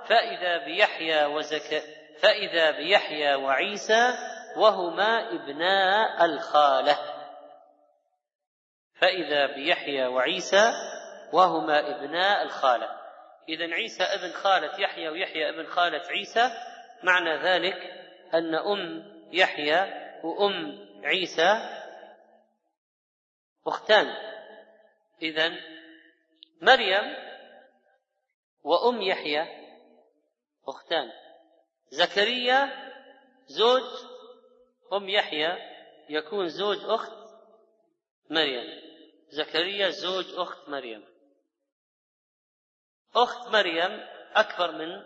فإذا 0.08 0.64
بيحيى 0.64 1.24
وزك 1.24 1.82
فإذا 2.20 2.70
بيحيى 2.70 3.34
وعيسى 3.34 4.14
وهما 4.56 5.34
ابناء 5.34 6.24
الخالة. 6.24 6.98
فإذا 9.00 9.46
بيحيى 9.46 10.06
وعيسى 10.06 10.72
وهما 11.32 11.96
ابناء 11.96 12.42
الخالة. 12.42 13.00
اذا 13.48 13.74
عيسى 13.74 14.02
ابن 14.02 14.32
خالة 14.32 14.80
يحيى 14.80 15.08
ويحيى 15.08 15.48
ابن 15.48 15.66
خالة 15.66 16.02
عيسى 16.08 16.50
معنى 17.02 17.36
ذلك 17.36 17.76
أن 18.34 18.54
أم 18.54 19.10
يحيى 19.32 20.10
وأم 20.24 20.88
عيسى 21.04 21.76
أختان. 23.66 24.06
اذا 25.22 25.52
مريم 26.62 27.16
وأم 28.64 29.02
يحيى 29.02 29.46
أختان. 30.68 31.12
زكريا 31.88 32.90
زوج 33.46 33.82
أم 34.92 35.08
يحيى 35.08 35.56
يكون 36.08 36.48
زوج 36.48 36.84
أخت 36.84 37.12
مريم. 38.30 38.80
زكريا 39.28 39.90
زوج 39.90 40.34
أخت 40.34 40.68
مريم. 40.68 41.09
أخت 43.16 43.48
مريم 43.48 44.00
أكبر 44.34 44.72
من 44.72 45.02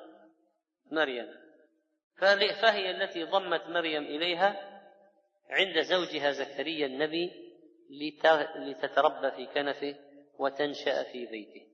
مريم. 0.91 1.27
فهي 2.63 2.91
التي 2.91 3.25
ضمت 3.25 3.67
مريم 3.69 4.03
إليها 4.03 4.81
عند 5.51 5.81
زوجها 5.81 6.31
زكريا 6.31 6.87
النبي 6.87 7.31
لتتربى 8.57 9.31
في 9.31 9.47
كنفه 9.47 9.95
وتنشأ 10.39 11.03
في 11.03 11.27
بيته. 11.27 11.67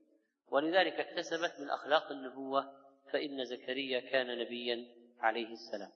ولذلك 0.47 0.93
اكتسبت 0.93 1.59
من 1.59 1.69
أخلاق 1.69 2.11
النبوة 2.11 2.73
فإن 3.13 3.45
زكريا 3.45 3.99
كان 3.99 4.39
نبيا 4.39 4.85
عليه 5.19 5.53
السلام. 5.53 5.91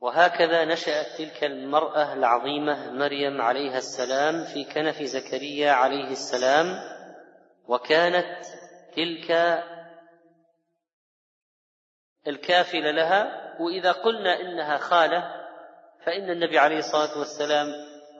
وهكذا 0.00 0.64
نشأت 0.64 1.06
تلك 1.18 1.44
المرأة 1.44 2.14
العظيمة 2.14 2.92
مريم 2.92 3.40
عليها 3.40 3.78
السلام 3.78 4.44
في 4.44 4.64
كنف 4.64 5.02
زكريا 5.02 5.72
عليه 5.72 6.10
السلام. 6.10 6.66
وكانت 7.68 8.44
تلك 8.96 9.62
الكافلة 12.26 12.90
لها 12.90 13.52
وإذا 13.60 13.92
قلنا 13.92 14.40
إنها 14.40 14.78
خالة 14.78 15.42
فإن 16.04 16.30
النبي 16.30 16.58
عليه 16.58 16.78
الصلاة 16.78 17.18
والسلام 17.18 17.72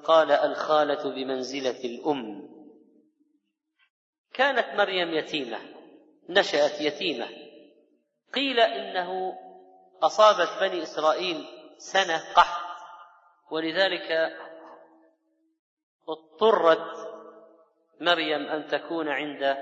قال 0.05 0.33
الخالة 0.33 1.11
بمنزلة 1.11 1.85
الأم. 1.85 2.49
كانت 4.35 4.67
مريم 4.75 5.15
يتيمة 5.15 5.59
نشأت 6.29 6.81
يتيمة. 6.81 7.29
قيل 8.35 8.61
إنه 8.61 9.39
أصابت 10.03 10.49
بني 10.61 10.83
إسرائيل 10.83 11.47
سنة 11.79 12.33
قحط 12.35 12.63
ولذلك 13.51 14.37
اضطرت 16.09 17.02
مريم 18.01 18.47
أن 18.47 18.67
تكون 18.67 19.09
عند 19.09 19.57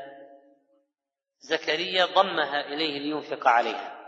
زكريا 1.38 2.04
ضمها 2.04 2.60
إليه 2.60 2.98
لينفق 2.98 3.48
عليها. 3.48 4.00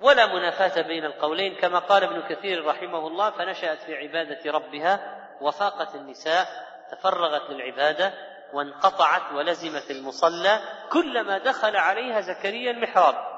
ولا 0.00 0.26
منافاة 0.26 0.82
بين 0.82 1.04
القولين 1.04 1.56
كما 1.56 1.78
قال 1.78 2.04
ابن 2.04 2.22
كثير 2.34 2.66
رحمه 2.66 3.06
الله 3.06 3.30
فنشأت 3.30 3.82
في 3.82 3.94
عبادة 3.94 4.50
ربها 4.50 5.26
وفاقت 5.40 5.94
النساء 5.94 6.46
تفرغت 6.92 7.50
للعبادة 7.50 8.14
وانقطعت 8.52 9.32
ولزمت 9.32 9.90
المصلى 9.90 10.60
كلما 10.92 11.38
دخل 11.38 11.76
عليها 11.76 12.20
زكريا 12.20 12.70
المحراب. 12.70 13.30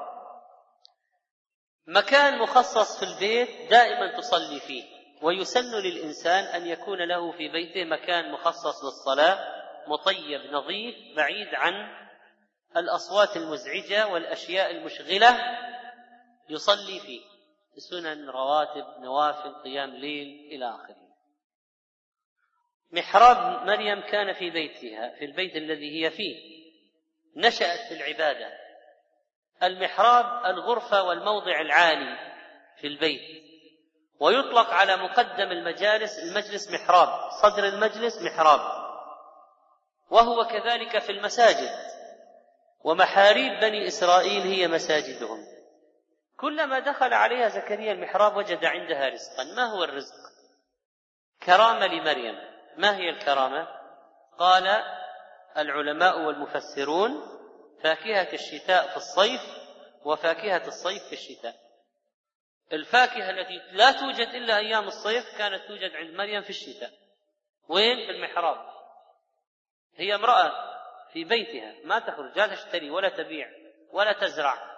مكان 1.87 2.39
مخصص 2.39 2.99
في 2.99 3.05
البيت 3.05 3.69
دائما 3.69 4.17
تصلي 4.17 4.59
فيه 4.59 4.83
ويسن 5.21 5.75
للإنسان 5.75 6.43
أن 6.43 6.67
يكون 6.67 7.07
له 7.07 7.31
في 7.31 7.49
بيته 7.49 7.85
مكان 7.85 8.31
مخصص 8.31 8.83
للصلاة 8.83 9.52
مطيب 9.87 10.41
نظيف 10.51 10.95
بعيد 11.15 11.47
عن 11.55 11.73
الأصوات 12.77 13.37
المزعجة 13.37 14.07
والأشياء 14.07 14.71
المشغلة 14.71 15.37
يصلي 16.49 16.99
فيه. 16.99 17.21
سنن 17.77 18.29
رواتب 18.29 18.85
نوافل 18.99 19.53
قيام 19.63 19.89
ليل 19.89 20.27
إلى 20.51 20.69
آخره. 20.69 21.03
محراب 22.91 23.67
مريم 23.67 24.01
كان 24.01 24.33
في 24.33 24.49
بيتها 24.49 25.09
في 25.19 25.25
البيت 25.25 25.55
الذي 25.55 26.05
هي 26.05 26.11
فيه. 26.11 26.63
نشأت 27.35 27.79
في 27.79 27.93
العبادة. 27.93 28.53
المحراب 29.63 30.45
الغرفة 30.45 31.03
والموضع 31.03 31.61
العالي 31.61 32.33
في 32.81 32.87
البيت. 32.87 33.43
ويطلق 34.19 34.69
على 34.69 34.97
مقدم 34.97 35.51
المجالس 35.51 36.19
المجلس 36.19 36.71
محراب. 36.71 37.31
صدر 37.31 37.67
المجلس 37.67 38.21
محراب. 38.21 38.82
وهو 40.09 40.45
كذلك 40.45 40.99
في 40.99 41.11
المساجد. 41.11 41.69
ومحاريب 42.83 43.59
بني 43.59 43.87
إسرائيل 43.87 44.41
هي 44.41 44.67
مساجدهم. 44.67 45.45
كلما 46.37 46.79
دخل 46.79 47.13
عليها 47.13 47.49
زكريا 47.49 47.91
المحراب 47.91 48.37
وجد 48.37 48.65
عندها 48.65 49.09
رزقا. 49.09 49.43
ما 49.43 49.65
هو 49.65 49.83
الرزق؟ 49.83 50.15
كرامة 51.43 51.87
لمريم. 51.87 52.35
ما 52.77 52.97
هي 52.97 53.09
الكرامة؟ 53.09 53.67
قال 54.39 54.83
العلماء 55.57 56.19
والمفسرون 56.19 57.21
فاكهة 57.83 58.33
الشتاء 58.33 58.87
في 58.87 58.97
الصيف 58.97 59.41
وفاكهة 60.05 60.67
الصيف 60.67 61.03
في 61.03 61.13
الشتاء. 61.13 61.55
الفاكهة 62.73 63.29
التي 63.29 63.61
لا 63.71 63.91
توجد 63.91 64.27
إلا 64.27 64.57
أيام 64.57 64.87
الصيف 64.87 65.37
كانت 65.37 65.67
توجد 65.67 65.91
عند 65.95 66.15
مريم 66.15 66.41
في 66.41 66.49
الشتاء. 66.49 66.91
وين؟ 67.69 68.05
في 68.05 68.11
المحراب. 68.11 68.72
هي 69.95 70.15
امرأة 70.15 70.51
في 71.13 71.23
بيتها 71.23 71.75
ما 71.83 71.99
تخرج 71.99 72.37
لا 72.37 72.47
تشتري 72.47 72.89
ولا 72.89 73.09
تبيع 73.09 73.49
ولا 73.91 74.13
تزرع. 74.13 74.73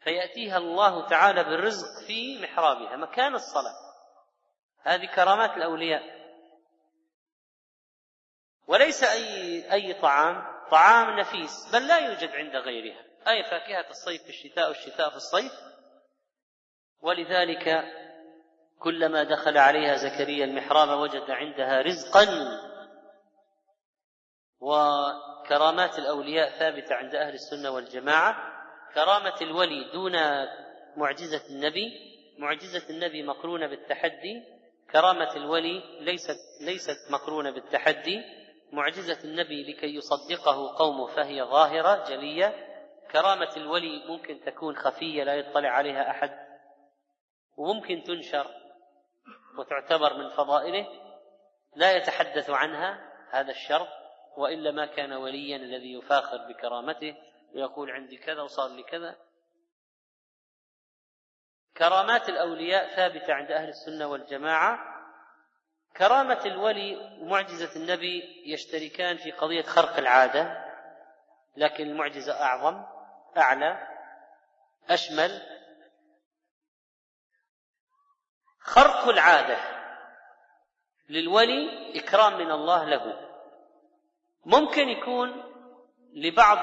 فيأتيها 0.00 0.58
الله 0.58 1.08
تعالى 1.08 1.44
بالرزق 1.44 2.06
في 2.06 2.42
محرابها 2.42 2.96
مكان 2.96 3.34
الصلاة. 3.34 3.74
هذه 4.82 5.06
كرامات 5.06 5.56
الأولياء. 5.56 6.02
وليس 8.66 9.04
أي 9.04 9.72
أي 9.72 9.94
طعام 9.94 10.44
طعام 10.70 11.18
نفيس 11.18 11.72
بل 11.72 11.86
لا 11.88 11.98
يوجد 11.98 12.30
عند 12.30 12.56
غيرها. 12.56 13.04
أي 13.28 13.44
فاكهة 13.44 13.90
الصيف 13.90 14.22
في 14.22 14.28
الشتاء 14.28 14.68
والشتاء 14.68 15.10
في 15.10 15.16
الصيف. 15.16 15.52
ولذلك 17.00 17.84
كلما 18.78 19.24
دخل 19.24 19.58
عليها 19.58 19.96
زكريا 19.96 20.44
المحراب 20.44 20.98
وجد 20.98 21.30
عندها 21.30 21.82
رزقا 21.82 22.26
وكرامات 24.60 25.98
الأولياء 25.98 26.58
ثابتة 26.58 26.94
عند 26.94 27.14
أهل 27.14 27.34
السنة 27.34 27.70
والجماعة. 27.70 28.36
كرامة 28.94 29.34
الولي 29.42 29.92
دون 29.92 30.12
معجزة 30.96 31.42
النبي 31.50 32.16
معجزة 32.38 32.90
النبي 32.90 33.22
مقرونة 33.22 33.66
بالتحدي. 33.66 34.42
كرامة 34.92 35.36
الولي 35.36 35.82
ليست 36.00 36.38
ليست 36.60 37.10
مقرونة 37.10 37.50
بالتحدي. 37.50 38.22
معجزة 38.72 39.18
النبي 39.24 39.72
لكي 39.72 39.94
يصدقه 39.94 40.76
قومه 40.78 41.06
فهي 41.06 41.42
ظاهرة 41.42 42.04
جلية. 42.08 42.66
كرامة 43.12 43.56
الولي 43.56 44.06
ممكن 44.08 44.40
تكون 44.40 44.76
خفية 44.76 45.24
لا 45.24 45.34
يطلع 45.34 45.68
عليها 45.68 46.10
أحد 46.10 46.46
وممكن 47.56 48.02
تنشر 48.02 48.46
وتعتبر 49.58 50.14
من 50.14 50.28
فضائله. 50.28 50.86
لا 51.76 51.92
يتحدث 51.92 52.50
عنها 52.50 53.12
هذا 53.30 53.50
الشرط 53.50 53.88
وإلا 54.38 54.70
ما 54.70 54.86
كان 54.86 55.12
وليا 55.12 55.56
الذي 55.56 55.92
يفاخر 55.92 56.36
بكرامته 56.48 57.16
ويقول 57.54 57.90
عندي 57.90 58.16
كذا 58.16 58.42
وصار 58.42 58.68
لي 58.68 58.82
كذا. 58.82 59.16
كرامات 61.76 62.28
الأولياء 62.28 62.96
ثابتة 62.96 63.32
عند 63.34 63.50
أهل 63.50 63.68
السنة 63.68 64.06
والجماعة. 64.06 64.78
كرامة 65.96 66.42
الولي 66.46 66.96
ومعجزة 67.20 67.76
النبي 67.76 68.42
يشتركان 68.52 69.16
في 69.16 69.30
قضية 69.30 69.62
خرق 69.62 69.96
العادة 69.96 70.64
لكن 71.56 71.86
المعجزة 71.86 72.42
أعظم 72.42 72.84
أعلى 73.36 73.88
أشمل. 74.90 75.42
خرق 78.58 79.08
العادة 79.08 79.58
للولي 81.08 81.92
إكرام 82.00 82.38
من 82.38 82.50
الله 82.50 82.84
له. 82.84 83.35
ممكن 84.46 84.88
يكون 84.88 85.42
لبعض 86.14 86.58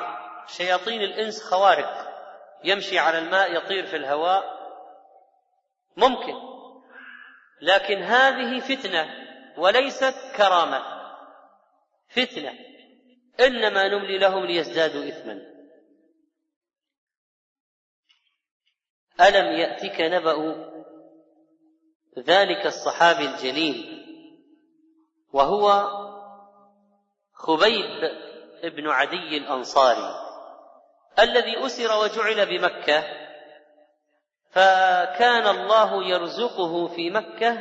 شياطين 0.47 1.01
الإنس 1.01 1.43
خوارق 1.43 2.13
يمشي 2.63 2.99
على 2.99 3.19
الماء 3.19 3.55
يطير 3.55 3.85
في 3.85 3.95
الهواء. 3.95 4.43
ممكن. 5.97 6.33
لكن 7.61 7.97
هذه 8.03 8.59
فتنة 8.59 9.05
وليست 9.57 10.15
كرامة. 10.37 10.83
فتنة. 12.09 12.51
إنما 13.39 13.87
نملي 13.87 14.17
لهم 14.17 14.45
ليزدادوا 14.45 15.07
إثما. 15.07 15.53
ألم 19.21 19.59
يأتك 19.59 20.01
نبأ 20.01 20.55
ذلك 22.19 22.65
الصحابي 22.65 23.25
الجليل 23.25 24.03
وهو 25.33 26.02
خبيب 27.43 28.11
بن 28.63 28.89
عدي 28.89 29.37
الأنصاري 29.37 30.15
الذي 31.19 31.65
أسر 31.65 31.99
وجعل 32.03 32.45
بمكة 32.45 33.03
فكان 34.51 35.47
الله 35.47 36.03
يرزقه 36.03 36.87
في 36.87 37.09
مكة 37.09 37.57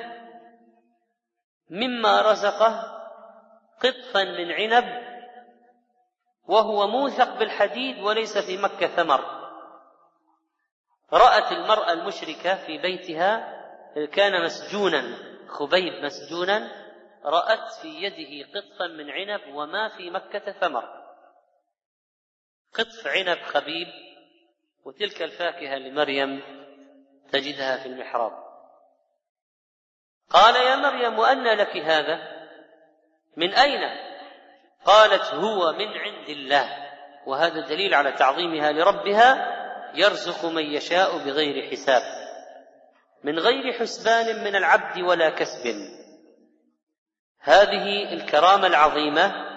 مما 1.71 2.21
رزقه 2.21 3.03
قطفا 3.81 4.25
من 4.25 4.53
عنب 4.53 5.03
وهو 6.45 6.87
موثق 6.87 7.39
بالحديد 7.39 7.99
وليس 7.99 8.39
في 8.39 8.57
مكة 8.57 8.87
ثمر. 8.87 9.21
رأت 11.13 11.53
المرأة 11.53 11.93
المشركة 11.93 12.55
في 12.67 12.79
بيتها 12.79 13.63
كان 14.13 14.45
مسجونا 14.45 15.19
خبيب 15.49 16.05
مسجونا 16.05 16.82
رأت 17.25 17.73
في 17.83 17.89
يده 17.89 18.49
قطفا 18.55 18.87
من 18.87 19.11
عنب 19.11 19.55
وما 19.55 19.89
في 19.97 20.11
مكة 20.11 20.53
ثمر. 20.53 21.03
قطف 22.75 23.07
عنب 23.07 23.39
خبيب 23.43 23.89
وتلك 24.85 25.23
الفاكهة 25.23 25.77
لمريم 25.77 26.43
تجدها 27.33 27.83
في 27.83 27.87
المحراب. 27.87 28.33
قال 30.31 30.57
يا 30.57 30.77
مريم 30.77 31.19
وأنى 31.19 31.55
لك 31.55 31.77
هذا؟ 31.77 32.19
من 33.37 33.55
أين؟ 33.55 33.81
قالت 34.85 35.35
هو 35.35 35.73
من 35.73 35.89
عند 35.89 36.29
الله. 36.29 36.93
وهذا 37.27 37.61
دليل 37.69 37.95
على 37.95 38.13
تعظيمها 38.13 38.73
لربها 38.73 39.53
يرزق 39.95 40.45
من 40.45 40.65
يشاء 40.65 41.19
بغير 41.19 41.71
حساب. 41.71 42.03
من 43.25 43.39
غير 43.39 43.73
حسبان 43.73 44.45
من 44.45 44.57
العبد 44.57 45.01
ولا 45.01 45.31
كسب. 45.31 46.02
هذه 47.43 48.13
الكرامة 48.13 48.67
العظيمة 48.67 49.53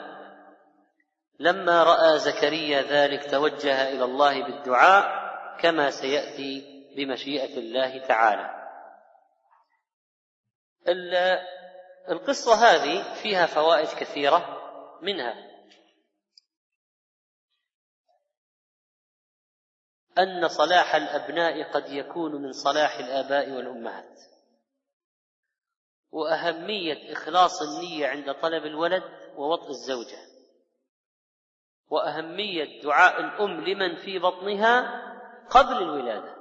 لما 1.40 1.84
رأى 1.84 2.20
زكريا 2.20 2.82
ذلك 2.82 3.32
توجه 3.32 3.90
إلى 3.90 4.04
الله 4.04 4.44
بالدعاء 4.44 5.26
كما 5.62 5.90
سيأتي 5.92 6.76
بمشيئة 6.98 7.58
الله 7.58 8.08
تعالى. 8.08 8.66
القصة 12.10 12.54
هذه 12.54 13.22
فيها 13.22 13.46
فوائد 13.46 13.88
كثيرة 13.88 14.62
منها. 15.02 15.34
أن 20.18 20.48
صلاح 20.48 20.96
الأبناء 20.96 21.72
قد 21.72 21.90
يكون 21.90 22.42
من 22.42 22.52
صلاح 22.52 22.98
الآباء 22.98 23.52
والأمهات. 23.52 24.35
وأهمية 26.16 27.14
إخلاص 27.14 27.62
النية 27.62 28.08
عند 28.08 28.34
طلب 28.34 28.66
الولد 28.66 29.04
ووطء 29.36 29.70
الزوجة. 29.70 30.18
وأهمية 31.90 32.82
دعاء 32.82 33.20
الأم 33.20 33.62
لمن 33.62 33.96
في 33.96 34.20
بطنها 34.20 35.02
قبل 35.50 35.78
الولادة. 35.78 36.36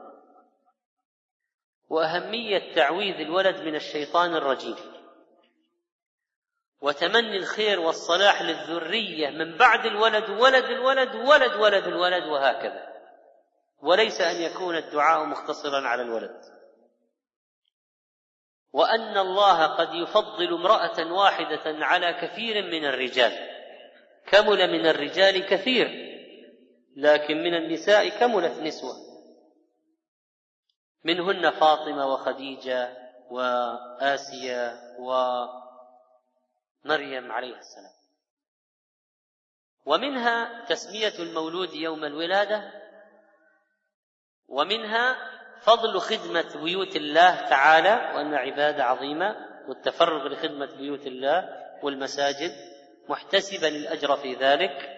وأهمية 1.89 2.75
تعويذ 2.75 3.15
الولد 3.15 3.61
من 3.61 3.75
الشيطان 3.75 4.35
الرجيم. 4.35 4.77
وتمني 6.81 7.37
الخير 7.37 7.81
والصلاح 7.81 8.43
للذرية 8.43 9.31
من 9.31 9.57
بعد 9.57 9.87
الولد 9.87 10.31
ولد 10.31 10.65
الولد 10.65 11.15
ولد 11.15 11.55
ولد 11.55 11.87
الولد 11.87 12.25
وهكذا. 12.25 12.95
وليس 13.83 14.21
أن 14.21 14.43
يكون 14.43 14.77
الدعاء 14.77 15.25
مختصرا 15.25 15.89
على 15.89 16.03
الولد. 16.03 16.54
وأن 18.75 19.19
الله 19.19 19.67
قد 19.67 19.95
يفضل 19.95 20.55
امرأة 20.55 21.13
واحدة 21.13 21.85
على 21.85 22.13
كثير 22.13 22.63
من 22.63 22.85
الرجال. 22.85 23.51
كمل 24.27 24.73
من 24.73 24.87
الرجال 24.87 25.47
كثير 25.47 25.89
لكن 26.97 27.37
من 27.43 27.55
النساء 27.55 28.09
كملت 28.09 28.59
نسوة. 28.59 28.95
منهن 31.05 31.51
فاطمة 31.51 32.07
وخديجة 32.07 32.97
وآسيا 33.31 34.81
ومريم 36.85 37.33
عليه 37.33 37.57
السلام. 37.57 37.95
ومنها 39.87 40.65
تسمية 40.65 41.19
المولود 41.19 41.75
يوم 41.75 42.05
الولادة 42.05 42.73
ومنها 44.49 45.34
فضل 45.65 46.01
خدمة 46.01 46.63
بيوت 46.65 46.97
الله 46.97 47.49
تعالى 47.49 48.17
وأن 48.17 48.35
عبادة 48.35 48.85
عظيمة 48.85 49.37
والتفرغ 49.69 50.29
لخدمة 50.29 50.77
بيوت 50.77 51.07
الله 51.07 51.49
والمساجد 51.83 52.53
محتسبا 53.09 53.69
الأجر 53.69 54.17
في 54.17 54.35
ذلك 54.35 54.91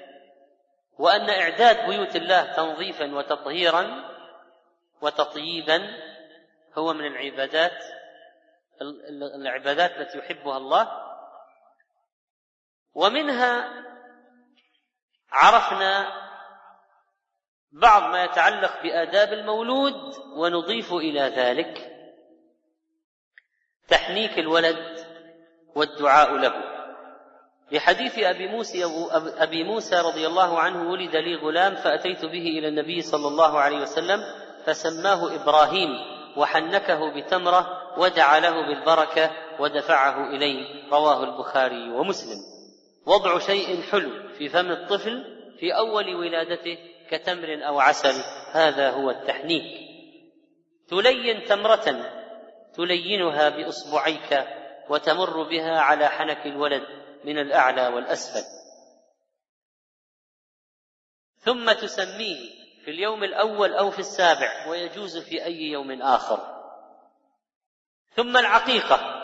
وأن 0.99 1.31
إعداد 1.31 1.87
بيوت 1.87 2.17
الله 2.17 2.53
تنظيفا 2.53 3.15
وتطهيرا 3.15 4.05
وتطييبا 5.01 5.81
هو 6.79 6.93
من 6.93 7.07
العبادات 7.07 7.85
العبادات 9.35 9.91
التي 9.91 10.19
يحبها 10.19 10.57
الله. 10.57 10.89
ومنها 12.95 13.69
عرفنا 15.33 16.26
بعض 17.73 18.03
ما 18.03 18.25
يتعلق 18.25 18.83
بآداب 18.83 19.33
المولود 19.33 20.15
ونضيف 20.37 20.93
إلى 20.93 21.21
ذلك 21.21 21.93
تحنيك 23.89 24.39
الولد 24.39 25.07
والدعاء 25.75 26.37
له. 26.37 26.55
لحديث 27.73 28.19
أبي 28.19 28.49
موسى 28.49 28.85
أبي 29.39 29.65
موسى 29.65 29.97
رضي 29.97 30.27
الله 30.27 30.59
عنه 30.59 30.91
ولد 30.91 31.17
لي 31.17 31.35
غلام 31.37 31.75
فأتيت 31.75 32.25
به 32.25 32.59
إلى 32.59 32.69
النبي 32.69 33.03
صلى 33.03 33.29
الله 33.29 33.59
عليه 33.59 33.79
وسلم 33.83 34.25
فسماه 34.65 35.35
إبراهيم 35.35 35.89
وحنكه 36.37 37.15
بتمرة 37.17 37.83
ودعا 37.99 38.41
له 38.41 38.67
بالبركة 38.67 39.31
ودفعه 39.61 40.31
إليه. 40.31 40.91
رواه 40.93 41.25
البخاري 41.25 41.91
ومسلم. 41.91 42.39
وضع 43.07 43.39
شيء 43.39 43.83
حلو 43.83 44.11
في 44.39 44.49
فم 44.49 44.71
الطفل 44.71 45.25
في 45.61 45.77
أول 45.77 46.15
ولادته 46.15 46.79
كتمر 47.11 47.67
أو 47.67 47.81
عسل 47.81 48.23
هذا 48.53 48.91
هو 48.91 49.11
التحنيك. 49.11 49.87
تلين 50.89 51.45
تمرة 51.45 52.13
تلينها 52.75 53.49
بأصبعيك 53.49 54.47
وتمر 54.89 55.43
بها 55.43 55.81
على 55.81 56.09
حنك 56.09 56.47
الولد 56.47 56.83
من 57.25 57.39
الأعلى 57.39 57.89
والأسفل. 57.89 58.45
ثم 61.39 61.73
تسميه 61.73 62.51
في 62.85 62.91
اليوم 62.91 63.25
الأول 63.25 63.73
أو 63.73 63.91
في 63.91 63.99
السابع 63.99 64.69
ويجوز 64.69 65.19
في 65.19 65.45
أي 65.45 65.63
يوم 65.63 66.03
آخر. 66.03 66.57
ثم 68.15 68.37
العقيقة. 68.37 69.17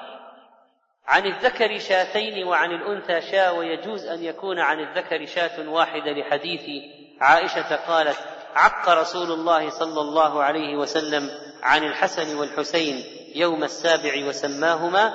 عن 1.06 1.26
الذكر 1.26 1.78
شاتين 1.78 2.44
وعن 2.46 2.70
الأنثى 2.70 3.20
شاة 3.20 3.52
ويجوز 3.52 4.06
أن 4.06 4.24
يكون 4.24 4.58
عن 4.58 4.80
الذكر 4.80 5.26
شاة 5.26 5.68
واحدة 5.68 6.12
لحديث 6.12 6.92
عائشة 7.22 7.76
قالت 7.76 8.18
عق 8.54 8.88
رسول 8.88 9.32
الله 9.32 9.70
صلى 9.70 10.00
الله 10.00 10.42
عليه 10.42 10.76
وسلم 10.76 11.30
عن 11.62 11.84
الحسن 11.84 12.38
والحسين 12.38 13.04
يوم 13.34 13.64
السابع 13.64 14.28
وسماهما 14.28 15.14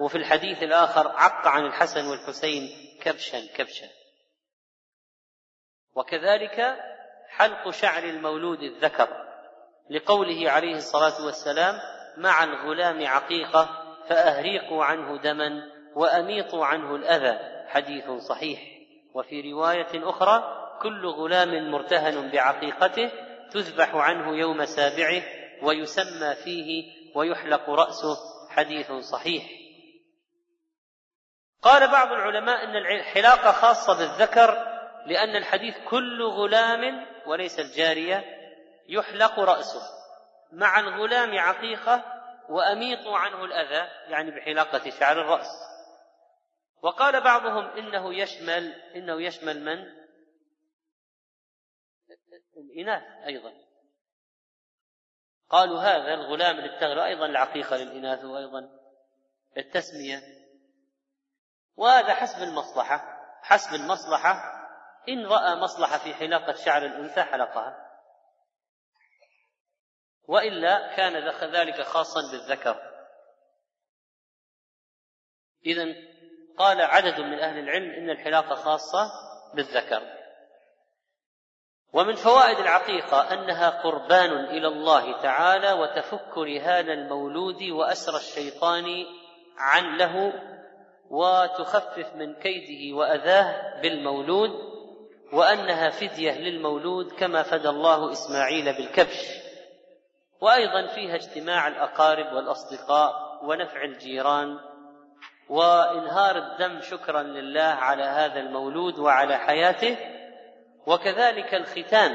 وفي 0.00 0.18
الحديث 0.18 0.62
الآخر 0.62 1.08
عق 1.08 1.48
عن 1.48 1.66
الحسن 1.66 2.06
والحسين 2.06 2.70
كبشا 3.02 3.46
كبشا. 3.56 3.86
وكذلك 5.94 6.76
حلق 7.28 7.70
شعر 7.70 8.02
المولود 8.02 8.62
الذكر 8.62 9.08
لقوله 9.90 10.50
عليه 10.50 10.76
الصلاة 10.76 11.24
والسلام 11.24 11.74
مع 12.16 12.44
الغلام 12.44 13.06
عقيقة 13.06 13.68
فاهريقوا 14.08 14.84
عنه 14.84 15.22
دما 15.22 15.62
وأميطوا 15.94 16.66
عنه 16.66 16.96
الأذى. 16.96 17.38
حديث 17.68 18.10
صحيح. 18.10 18.60
وفي 19.14 19.52
رواية 19.52 20.10
أخرى 20.10 20.57
كل 20.82 21.06
غلام 21.06 21.70
مرتهن 21.70 22.30
بعقيقته 22.30 23.10
تذبح 23.50 23.94
عنه 23.94 24.36
يوم 24.36 24.64
سابعه 24.64 25.22
ويسمى 25.62 26.34
فيه 26.34 26.92
ويحلق 27.14 27.70
رأسه 27.70 28.16
حديث 28.50 28.92
صحيح. 28.92 29.44
قال 31.62 31.90
بعض 31.90 32.12
العلماء 32.12 32.64
إن 32.64 32.76
الحلاقة 32.76 33.52
خاصة 33.52 33.98
بالذكر 33.98 34.78
لأن 35.06 35.36
الحديث 35.36 35.74
كل 35.90 36.22
غلام 36.22 37.06
وليس 37.26 37.60
الجارية 37.60 38.24
يحلق 38.88 39.40
رأسه. 39.40 39.80
مع 40.52 40.80
الغلام 40.80 41.38
عقيقة 41.38 42.04
واميطوا 42.48 43.18
عنه 43.18 43.44
الأذى 43.44 43.88
يعني 44.08 44.30
بحلاقة 44.30 44.90
شعر 44.90 45.20
الرأس. 45.20 45.48
وقال 46.82 47.20
بعضهم 47.20 47.64
إنه 47.64 48.14
يشمل 48.14 48.72
إنه 48.96 49.22
يشمل 49.22 49.64
من؟ 49.64 49.97
الإناث 52.56 53.26
أيضا. 53.26 53.52
قالوا 55.48 55.80
هذا 55.80 56.14
الغلام 56.14 56.58
اللي 56.58 56.74
ابتغل 56.74 56.98
أيضا 56.98 57.26
العقيقة 57.26 57.76
للإناث 57.76 58.24
وأيضا 58.24 58.70
التسمية. 59.56 60.22
وهذا 61.76 62.14
حسب 62.14 62.42
المصلحة. 62.42 63.18
حسب 63.42 63.74
المصلحة. 63.74 64.58
إن 65.08 65.26
رأى 65.26 65.54
مصلحة 65.54 65.98
في 65.98 66.14
حلاقة 66.14 66.52
شعر 66.52 66.86
الأنثى 66.86 67.22
حلقها. 67.22 67.88
وإلا 70.28 70.96
كان 70.96 71.16
ذلك 71.52 71.82
خاصا 71.82 72.20
بالذكر. 72.32 72.88
إذا 75.66 75.84
قال 76.58 76.80
عدد 76.80 77.20
من 77.20 77.38
أهل 77.38 77.58
العلم 77.58 77.90
إن 77.90 78.10
الحلاقة 78.10 78.54
خاصة 78.54 79.10
بالذكر. 79.54 80.17
ومن 81.92 82.14
فوائد 82.14 82.58
العقيقة 82.58 83.32
أنها 83.32 83.70
قربان 83.70 84.44
إلى 84.44 84.68
الله 84.68 85.20
تعالى 85.20 85.72
وتفك 85.72 86.38
رهان 86.38 86.90
المولود 86.90 87.62
وأسر 87.62 88.16
الشيطان 88.16 88.84
عن 89.58 89.96
له 89.96 90.32
وتخفف 91.10 92.14
من 92.14 92.34
كيده 92.34 92.96
وأذاه 92.96 93.80
بالمولود 93.82 94.50
وأنها 95.32 95.90
فدية 95.90 96.38
للمولود 96.38 97.12
كما 97.12 97.42
فدى 97.42 97.68
الله 97.68 98.12
إسماعيل 98.12 98.64
بالكبش. 98.76 99.26
وأيضا 100.40 100.86
فيها 100.86 101.14
اجتماع 101.14 101.68
الأقارب 101.68 102.32
والأصدقاء 102.32 103.12
ونفع 103.44 103.84
الجيران 103.84 104.58
وإنهار 105.48 106.36
الدم 106.36 106.80
شكرا 106.80 107.22
لله 107.22 107.62
على 107.62 108.02
هذا 108.02 108.40
المولود 108.40 108.98
وعلى 108.98 109.36
حياته. 109.36 110.17
وكذلك 110.88 111.54
الختان 111.54 112.10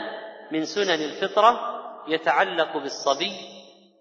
من 0.52 0.66
سنن 0.66 0.90
الفطرة 0.90 1.80
يتعلق 2.08 2.78
بالصبي 2.78 3.32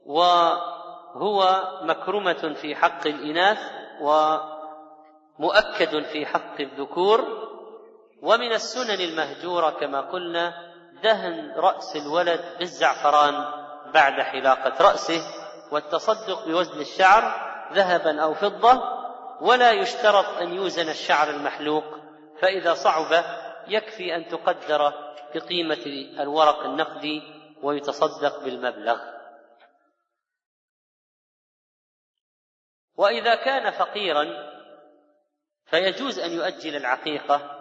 وهو 0.07 1.63
مكرمة 1.83 2.55
في 2.61 2.77
حق 2.77 3.07
الإناث 3.07 3.59
و 4.01 4.37
مؤكد 5.39 6.03
في 6.03 6.27
حق 6.27 6.61
الذكور 6.61 7.25
ومن 8.23 8.53
السنن 8.53 9.01
المهجورة 9.01 9.71
كما 9.71 10.01
قلنا 10.01 10.55
دهن 11.03 11.55
رأس 11.57 11.97
الولد 11.97 12.41
بالزعفران 12.59 13.45
بعد 13.95 14.21
حلاقة 14.21 14.91
رأسه 14.91 15.23
والتصدق 15.71 16.47
بوزن 16.47 16.81
الشعر 16.81 17.53
ذهبا 17.73 18.23
أو 18.23 18.35
فضة 18.35 18.83
ولا 19.41 19.73
يشترط 19.73 20.27
أن 20.41 20.53
يوزن 20.53 20.89
الشعر 20.89 21.31
المحلوق 21.31 21.85
فإذا 22.43 22.75
صعب 22.75 23.25
يكفي 23.69 24.17
أن 24.17 24.29
تقدر 24.29 24.93
بقيمة 25.35 25.85
الورق 26.21 26.65
النقدي 26.65 27.23
ويتصدق 27.63 28.45
بالمبلغ. 28.45 29.01
وإذا 32.97 33.35
كان 33.35 33.71
فقيرا 33.71 34.53
فيجوز 35.65 36.19
أن 36.19 36.33
يؤجل 36.33 36.77
العقيقة 36.77 37.59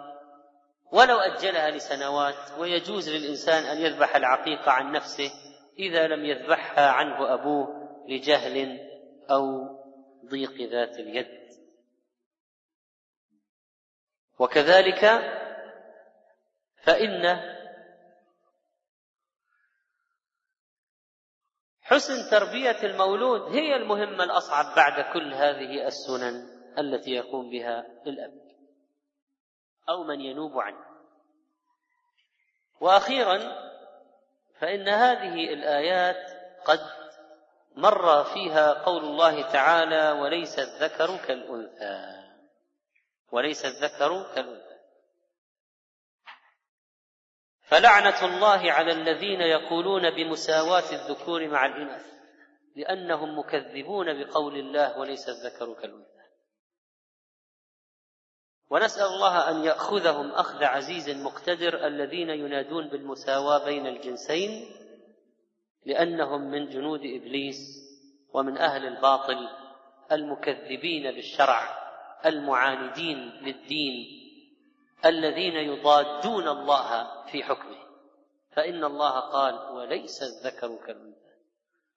ولو 0.92 1.18
أجلها 1.18 1.70
لسنوات 1.70 2.58
ويجوز 2.58 3.08
للإنسان 3.08 3.62
أن 3.64 3.78
يذبح 3.78 4.16
العقيقة 4.16 4.72
عن 4.72 4.92
نفسه 4.92 5.30
إذا 5.78 6.06
لم 6.06 6.24
يذبحها 6.24 6.90
عنه 6.90 7.34
أبوه 7.34 7.88
لجهل 8.08 8.80
أو 9.30 9.68
ضيق 10.26 10.70
ذات 10.70 10.98
اليد. 10.98 11.42
وكذلك 14.38 15.04
فإن 16.82 17.40
حسن 21.82 22.30
تربية 22.30 22.82
المولود 22.82 23.56
هي 23.56 23.76
المهمة 23.76 24.24
الأصعب 24.24 24.74
بعد 24.76 25.12
كل 25.12 25.34
هذه 25.34 25.86
السنن 25.86 26.62
التي 26.78 27.10
يقوم 27.10 27.50
بها 27.50 27.86
الأب 28.06 28.42
أو 29.88 30.04
من 30.04 30.20
ينوب 30.20 30.58
عنه. 30.58 30.84
وأخيرا 32.80 33.38
فإن 34.58 34.88
هذه 34.88 35.52
الآيات 35.52 36.30
قد 36.64 36.80
مر 37.76 38.24
فيها 38.24 38.72
قول 38.72 39.04
الله 39.04 39.52
تعالى 39.52 40.10
وليس 40.10 40.58
الذكر 40.58 41.16
كالأنثى 41.16 42.22
وليس 43.32 43.64
الذكر 43.64 44.34
كالأنثى. 44.34 44.71
فلعنة 47.72 48.24
الله 48.24 48.72
على 48.72 48.92
الذين 48.92 49.40
يقولون 49.40 50.10
بمساواة 50.10 50.92
الذكور 50.92 51.48
مع 51.48 51.66
الإناث 51.66 52.06
لأنهم 52.76 53.38
مكذبون 53.38 54.24
بقول 54.24 54.56
الله 54.56 54.98
وليس 54.98 55.28
الذكر 55.28 55.74
كالأنثى. 55.74 56.22
ونسأل 58.70 59.06
الله 59.06 59.50
أن 59.50 59.64
يأخذهم 59.64 60.30
أخذ 60.30 60.64
عزيز 60.64 61.10
مقتدر 61.10 61.86
الذين 61.86 62.30
ينادون 62.30 62.88
بالمساواة 62.88 63.64
بين 63.64 63.86
الجنسين 63.86 64.76
لأنهم 65.86 66.40
من 66.50 66.68
جنود 66.68 67.00
إبليس 67.00 67.58
ومن 68.34 68.58
أهل 68.58 68.86
الباطل 68.86 69.48
المكذبين 70.12 71.14
بالشرع 71.14 71.78
المعاندين 72.26 73.18
للدين. 73.18 74.21
الذين 75.04 75.56
يضادون 75.56 76.48
الله 76.48 77.22
في 77.26 77.44
حكمه 77.44 77.82
فإن 78.56 78.84
الله 78.84 79.20
قال 79.20 79.54
وليس 79.54 80.22
الذكر 80.22 80.76
كالأنثى 80.86 81.32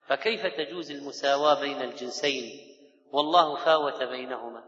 فكيف 0.06 0.46
تجوز 0.46 0.90
المساواة 0.90 1.60
بين 1.60 1.82
الجنسين 1.82 2.76
والله 3.12 3.56
فاوت 3.56 4.02
بينهما 4.02 4.64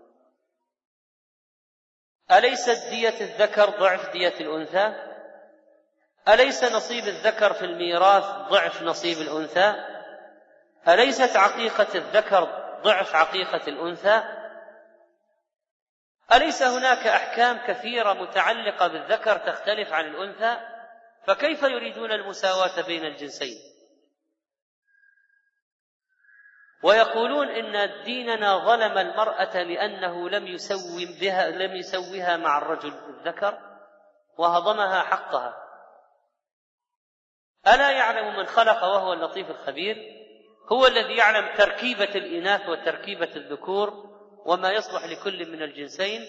أليست 2.32 2.88
دية 2.90 3.20
الذكر 3.20 3.70
ضعف 3.70 4.12
دية 4.12 4.34
الأنثى؟ 4.40 4.94
أليس 6.28 6.64
نصيب 6.64 7.04
الذكر 7.08 7.52
في 7.52 7.64
الميراث 7.64 8.24
ضعف 8.24 8.82
نصيب 8.82 9.18
الأنثى؟ 9.18 9.74
أليست 10.88 11.36
عقيقة 11.36 11.86
الذكر 11.94 12.44
ضعف 12.82 13.14
عقيقة 13.16 13.68
الأنثى؟ 13.68 14.37
أليس 16.34 16.62
هناك 16.62 17.06
أحكام 17.06 17.58
كثيرة 17.66 18.12
متعلقة 18.12 18.86
بالذكر 18.86 19.38
تختلف 19.38 19.92
عن 19.92 20.04
الأنثى؟ 20.04 20.60
فكيف 21.26 21.62
يريدون 21.62 22.12
المساواة 22.12 22.86
بين 22.86 23.04
الجنسين؟ 23.04 23.56
ويقولون 26.82 27.48
إن 27.48 28.04
ديننا 28.04 28.58
ظلم 28.58 28.98
المرأة 28.98 29.62
لأنه 29.62 30.30
لم 30.30 30.46
يسوي 30.46 31.18
بها 31.20 31.50
لم 31.50 31.76
يسويها 31.76 32.36
مع 32.36 32.58
الرجل 32.58 32.92
الذكر 33.08 33.58
وهضمها 34.38 35.02
حقها 35.02 35.56
ألا 37.66 37.90
يعلم 37.90 38.36
من 38.36 38.46
خلق 38.46 38.84
وهو 38.84 39.12
اللطيف 39.12 39.50
الخبير 39.50 39.96
هو 40.72 40.86
الذي 40.86 41.16
يعلم 41.16 41.54
تركيبة 41.56 42.14
الإناث 42.14 42.68
وتركيبة 42.68 43.36
الذكور 43.36 44.07
وما 44.48 44.70
يصلح 44.70 45.04
لكل 45.04 45.52
من 45.52 45.62
الجنسين 45.62 46.26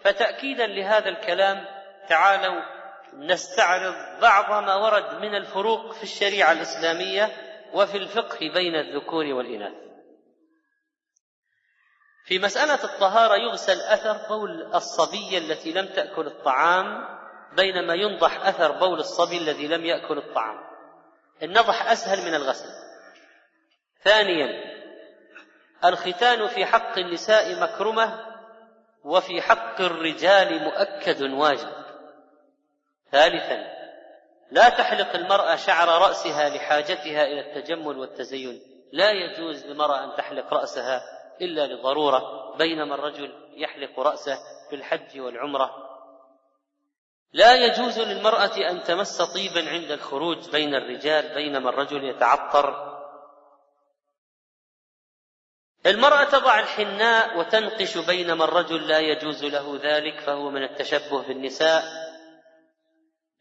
فتأكيدا 0.00 0.66
لهذا 0.66 1.08
الكلام 1.08 1.66
تعالوا 2.08 2.62
نستعرض 3.12 4.20
بعض 4.20 4.64
ما 4.64 4.74
ورد 4.74 5.14
من 5.14 5.34
الفروق 5.34 5.92
في 5.92 6.02
الشريعة 6.02 6.52
الإسلامية 6.52 7.30
وفي 7.72 7.96
الفقه 7.96 8.38
بين 8.38 8.74
الذكور 8.74 9.24
والإناث. 9.24 9.72
في 12.24 12.38
مسألة 12.38 12.84
الطهارة 12.84 13.36
يغسل 13.36 13.80
أثر 13.80 14.28
بول 14.28 14.74
الصبية 14.74 15.38
التي 15.38 15.72
لم 15.72 15.86
تأكل 15.86 16.26
الطعام 16.26 17.18
بينما 17.56 17.94
ينضح 17.94 18.46
أثر 18.46 18.72
بول 18.72 18.98
الصبي 18.98 19.38
الذي 19.38 19.68
لم 19.68 19.84
يأكل 19.84 20.18
الطعام. 20.18 20.60
النضح 21.42 21.90
أسهل 21.90 22.28
من 22.28 22.34
الغسل. 22.34 22.68
ثانيا 24.04 24.73
الختان 25.84 26.48
في 26.48 26.66
حق 26.66 26.98
النساء 26.98 27.60
مكرمة 27.60 28.34
وفي 29.04 29.42
حق 29.42 29.80
الرجال 29.80 30.64
مؤكد 30.64 31.22
واجب. 31.22 31.72
ثالثا 33.12 33.74
لا 34.50 34.68
تحلق 34.68 35.14
المرأة 35.14 35.56
شعر 35.56 35.88
رأسها 35.88 36.48
لحاجتها 36.48 37.24
إلى 37.24 37.40
التجمل 37.40 37.98
والتزين. 37.98 38.62
لا 38.92 39.10
يجوز 39.10 39.66
للمرأة 39.66 40.04
أن 40.04 40.16
تحلق 40.16 40.54
رأسها 40.54 41.02
إلا 41.40 41.66
لضرورة 41.66 42.54
بينما 42.56 42.94
الرجل 42.94 43.32
يحلق 43.56 44.00
رأسه 44.00 44.38
في 44.70 44.76
الحج 44.76 45.20
والعمرة. 45.20 45.70
لا 47.32 47.54
يجوز 47.54 47.98
للمرأة 48.00 48.70
أن 48.70 48.82
تمس 48.82 49.22
طيبا 49.22 49.70
عند 49.70 49.90
الخروج 49.90 50.50
بين 50.50 50.74
الرجال 50.74 51.34
بينما 51.34 51.70
الرجل 51.70 52.04
يتعطر. 52.04 52.93
المرأة 55.86 56.24
تضع 56.24 56.58
الحناء 56.58 57.38
وتنقش 57.38 57.98
بينما 57.98 58.44
الرجل 58.44 58.88
لا 58.88 58.98
يجوز 58.98 59.44
له 59.44 59.80
ذلك 59.82 60.20
فهو 60.20 60.50
من 60.50 60.62
التشبه 60.62 61.22
بالنساء. 61.22 61.82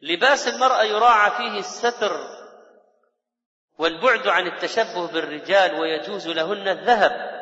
لباس 0.01 0.47
المرأة 0.47 0.83
يراعى 0.83 1.31
فيه 1.31 1.59
الستر 1.59 2.19
والبعد 3.77 4.27
عن 4.27 4.47
التشبه 4.47 5.07
بالرجال 5.07 5.79
ويجوز 5.79 6.27
لهن 6.27 6.67
الذهب 6.67 7.33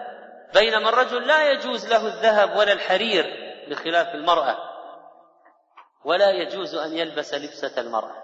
بينما 0.53 0.89
الرجل 0.89 1.27
لا 1.27 1.51
يجوز 1.51 1.87
له 1.87 2.07
الذهب 2.07 2.55
ولا 2.55 2.73
الحرير 2.73 3.25
بخلاف 3.69 4.07
المرأة. 4.15 4.57
ولا 6.05 6.29
يجوز 6.29 6.75
أن 6.75 6.97
يلبس 6.97 7.33
لبسة 7.33 7.81
المرأة. 7.81 8.15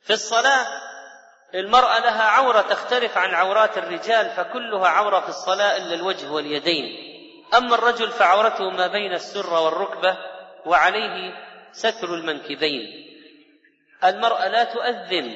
في 0.00 0.12
الصلاة 0.12 0.66
المرأة 1.54 1.98
لها 1.98 2.22
عورة 2.22 2.60
تختلف 2.60 3.18
عن 3.18 3.34
عورات 3.34 3.78
الرجال 3.78 4.30
فكلها 4.30 4.88
عورة 4.88 5.20
في 5.20 5.28
الصلاة 5.28 5.76
إلا 5.76 5.94
الوجه 5.94 6.30
واليدين. 6.30 7.06
أما 7.54 7.74
الرجل 7.74 8.10
فعورته 8.10 8.70
ما 8.70 8.86
بين 8.86 9.12
السرة 9.12 9.60
والركبة 9.60 10.18
وعليه 10.66 11.34
ستر 11.72 12.14
المنكبين. 12.14 13.06
المرأة 14.04 14.48
لا 14.48 14.64
تؤذن 14.64 15.34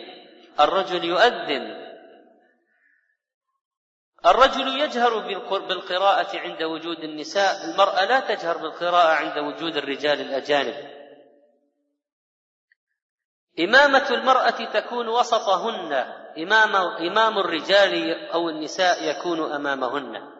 الرجل 0.61 1.04
يؤذن. 1.04 1.90
الرجل 4.26 4.80
يجهر 4.80 5.18
بالقراءة 5.58 6.38
عند 6.38 6.62
وجود 6.62 6.98
النساء 6.98 7.64
المرأة 7.64 8.04
لا 8.04 8.20
تجهر 8.20 8.56
بالقراءة 8.56 9.14
عند 9.14 9.38
وجود 9.38 9.76
الرجال 9.76 10.20
الأجانب. 10.20 10.99
إمامة 13.59 14.11
المرأة 14.11 14.51
تكون 14.51 15.09
وسطهن. 15.09 15.92
إمام 16.38 16.76
إمام 16.76 17.38
الرجال 17.38 18.28
أو 18.30 18.48
النساء 18.48 19.05
يكون 19.05 19.53
أمامهن. 19.53 20.30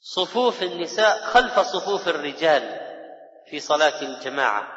صفوف 0.00 0.62
النساء 0.62 1.22
خلف 1.22 1.60
صفوف 1.60 2.08
الرجال 2.08 2.80
في 3.50 3.60
صلاة 3.60 4.02
الجماعة. 4.02 4.68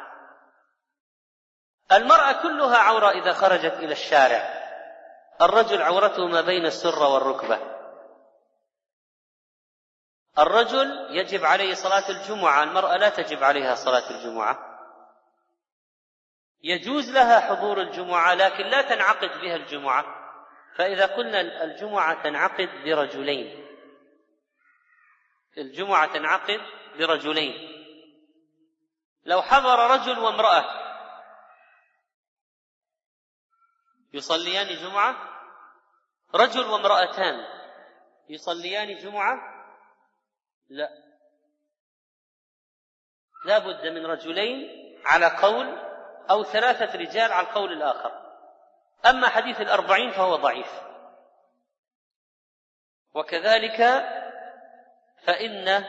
المرأة 1.92 2.42
كلها 2.42 2.76
عورة 2.76 3.10
إذا 3.10 3.32
خرجت 3.32 3.74
إلى 3.74 3.92
الشارع. 3.92 4.62
الرجل 5.42 5.82
عورته 5.82 6.26
ما 6.26 6.40
بين 6.40 6.66
السرة 6.66 7.08
والركبة. 7.14 7.58
الرجل 10.38 11.06
يجب 11.10 11.44
عليه 11.44 11.74
صلاة 11.74 12.10
الجمعة. 12.10 12.62
المرأة 12.62 12.96
لا 12.96 13.08
تجب 13.08 13.44
عليها 13.44 13.74
صلاة 13.74 14.10
الجمعة. 14.10 14.71
يجوز 16.62 17.10
لها 17.10 17.40
حضور 17.40 17.80
الجمعة 17.80 18.34
لكن 18.34 18.64
لا 18.64 18.82
تنعقد 18.82 19.40
بها 19.40 19.56
الجمعة. 19.56 20.22
فإذا 20.76 21.06
قلنا 21.06 21.40
الجمعة 21.64 22.22
تنعقد 22.22 22.68
برجلين. 22.84 23.66
الجمعة 25.58 26.12
تنعقد 26.12 26.60
برجلين. 26.98 27.72
لو 29.24 29.42
حضر 29.42 29.90
رجل 29.90 30.18
وامرأة 30.18 30.82
يصليان 34.12 34.66
جمعة؟ 34.76 35.32
رجل 36.34 36.64
وامرأتان 36.64 37.46
يصليان 38.28 38.96
جمعة؟ 38.96 39.64
لا. 40.68 40.88
لا 43.44 43.58
بد 43.58 43.86
من 43.86 44.06
رجلين 44.06 44.68
على 45.04 45.26
قول 45.26 45.91
أو 46.30 46.44
ثلاثة 46.44 46.98
رجال 46.98 47.32
على 47.32 47.46
القول 47.46 47.72
الآخر. 47.72 48.12
أما 49.06 49.28
حديث 49.28 49.60
الأربعين 49.60 50.10
فهو 50.10 50.36
ضعيف. 50.36 50.82
وكذلك 53.14 54.04
فإن 55.26 55.84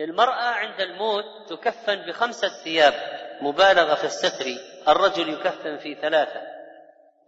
المرأة 0.00 0.44
عند 0.44 0.80
الموت 0.80 1.24
تكفن 1.48 1.96
بخمسة 1.96 2.48
ثياب 2.64 2.94
مبالغة 3.40 3.94
في 3.94 4.04
الستر 4.04 4.46
الرجل 4.88 5.28
يكفن 5.28 5.78
في 5.78 5.94
ثلاثة. 5.94 6.42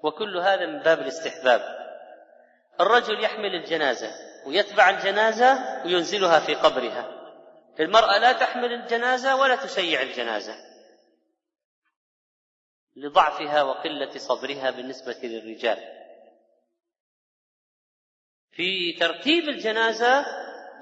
وكل 0.03 0.37
هذا 0.37 0.66
من 0.66 0.79
باب 0.79 1.01
الاستحباب. 1.01 1.77
الرجل 2.81 3.24
يحمل 3.24 3.55
الجنازة 3.55 4.11
ويتبع 4.47 4.91
الجنازة 4.91 5.83
وينزلها 5.85 6.41
في 6.41 6.55
قبرها. 6.55 7.05
المرأة 7.81 8.18
لا 8.18 8.33
تحمل 8.33 8.72
الجنازة 8.72 9.37
ولا 9.37 9.57
تشيع 9.57 10.03
الجنازة. 10.03 10.65
لضعفها 12.97 13.62
وقلة 13.62 14.18
صبرها 14.18 14.70
بالنسبة 14.70 15.16
للرجال. 15.22 15.97
في 18.51 18.92
ترتيب 18.92 19.49
الجنازة 19.49 20.26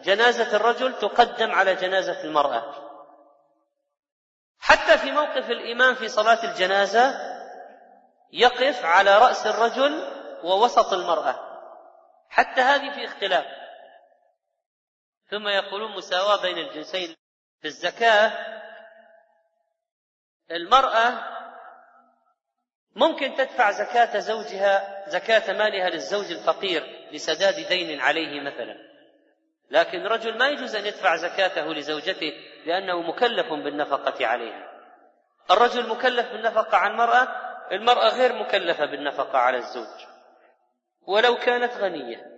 جنازة 0.02 0.56
الرجل 0.56 0.98
تقدم 0.98 1.50
على 1.50 1.74
جنازة 1.74 2.24
المرأة. 2.24 2.84
حتى 4.58 4.98
في 4.98 5.10
موقف 5.10 5.50
الإمام 5.50 5.94
في 5.94 6.08
صلاة 6.08 6.44
الجنازة 6.44 7.34
يقف 8.32 8.84
على 8.84 9.18
رأس 9.18 9.46
الرجل 9.46 9.92
ووسط 10.44 10.92
المرأة. 10.92 11.60
حتى 12.28 12.60
هذه 12.60 12.94
في 12.94 13.04
اختلاف. 13.04 13.46
ثم 15.30 15.48
يقولون 15.48 15.96
مساواة 15.96 16.42
بين 16.42 16.58
الجنسين. 16.58 17.16
في 17.60 17.68
الزكاة 17.68 18.32
المرأة 20.50 21.33
ممكن 22.96 23.34
تدفع 23.34 23.70
زكاة 23.70 24.18
زوجها 24.18 25.04
زكاة 25.08 25.52
مالها 25.52 25.90
للزوج 25.90 26.32
الفقير 26.32 27.08
لسداد 27.12 27.68
دين 27.68 28.00
عليه 28.00 28.40
مثلا. 28.40 28.76
لكن 29.70 29.98
رجل 30.02 30.38
ما 30.38 30.48
يجوز 30.48 30.76
أن 30.76 30.86
يدفع 30.86 31.16
زكاته 31.16 31.74
لزوجته 31.74 32.32
لأنه 32.66 33.02
مكلف 33.02 33.52
بالنفقة 33.52 34.26
عليها. 34.26 34.70
الرجل 35.50 35.88
مكلف 35.88 36.26
بالنفقة 36.26 36.76
على 36.76 36.92
المرأة 36.92 37.28
المرأة 37.72 38.08
غير 38.08 38.32
مكلفة 38.32 38.86
بالنفقة 38.86 39.38
على 39.38 39.56
الزوج. 39.56 40.06
ولو 41.06 41.36
كانت 41.36 41.72
غنية. 41.76 42.34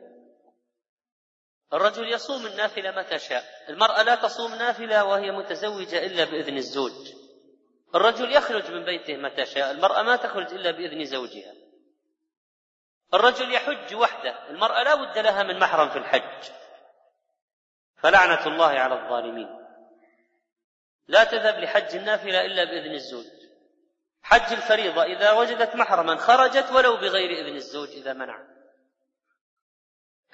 الرجل 1.72 2.12
يصوم 2.12 2.46
النافلة 2.46 2.90
متى 2.90 3.18
شاء. 3.18 3.44
المرأة 3.68 4.02
لا 4.02 4.14
تصوم 4.14 4.54
نافلة 4.54 5.04
وهي 5.04 5.30
متزوجة 5.30 6.06
إلا 6.06 6.24
بإذن 6.24 6.56
الزوج. 6.56 7.15
الرجل 7.96 8.32
يخرج 8.32 8.70
من 8.70 8.84
بيته 8.84 9.16
متى 9.16 9.44
شاء 9.44 9.70
المرأة 9.70 10.02
ما 10.02 10.16
تخرج 10.16 10.54
إلا 10.54 10.70
بإذن 10.70 11.04
زوجها. 11.04 11.52
الرجل 13.14 13.52
يحج 13.52 13.94
وحده 13.94 14.50
المرأة 14.50 14.82
لا 14.82 14.94
بد 14.94 15.18
لها 15.18 15.42
من 15.42 15.58
محرم 15.58 15.88
في 15.88 15.98
الحج. 15.98 16.50
فلعنة 17.96 18.46
الله 18.46 18.66
على 18.66 18.94
الظالمين. 18.94 19.66
لا 21.08 21.24
تذهب 21.24 21.58
لحج 21.58 21.96
النافلة 21.96 22.44
إلا 22.44 22.64
بإذن 22.64 22.94
الزوج. 22.94 23.26
حج 24.22 24.52
الفريضة 24.52 25.02
إذا 25.02 25.32
وجدت 25.32 25.76
محرما 25.76 26.16
خرجت 26.16 26.72
ولو 26.72 26.96
بغير 26.96 27.30
إذن 27.30 27.56
الزوج 27.56 27.88
إذا 27.88 28.12
منع. 28.12 28.38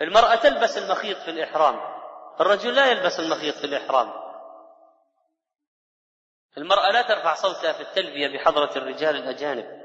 المرأة 0.00 0.34
تلبس 0.34 0.78
المخيط 0.78 1.18
في 1.18 1.30
الإحرام. 1.30 1.80
الرجل 2.40 2.74
لا 2.74 2.86
يلبس 2.86 3.20
المخيط 3.20 3.54
في 3.54 3.64
الإحرام. 3.64 4.22
المرأة 6.59 6.90
لا 6.90 7.03
ترفع 7.03 7.34
صوتها 7.34 7.72
في 7.72 7.80
التلبية 7.80 8.28
بحضرة 8.28 8.70
الرجال 8.76 9.16
الأجانب. 9.16 9.82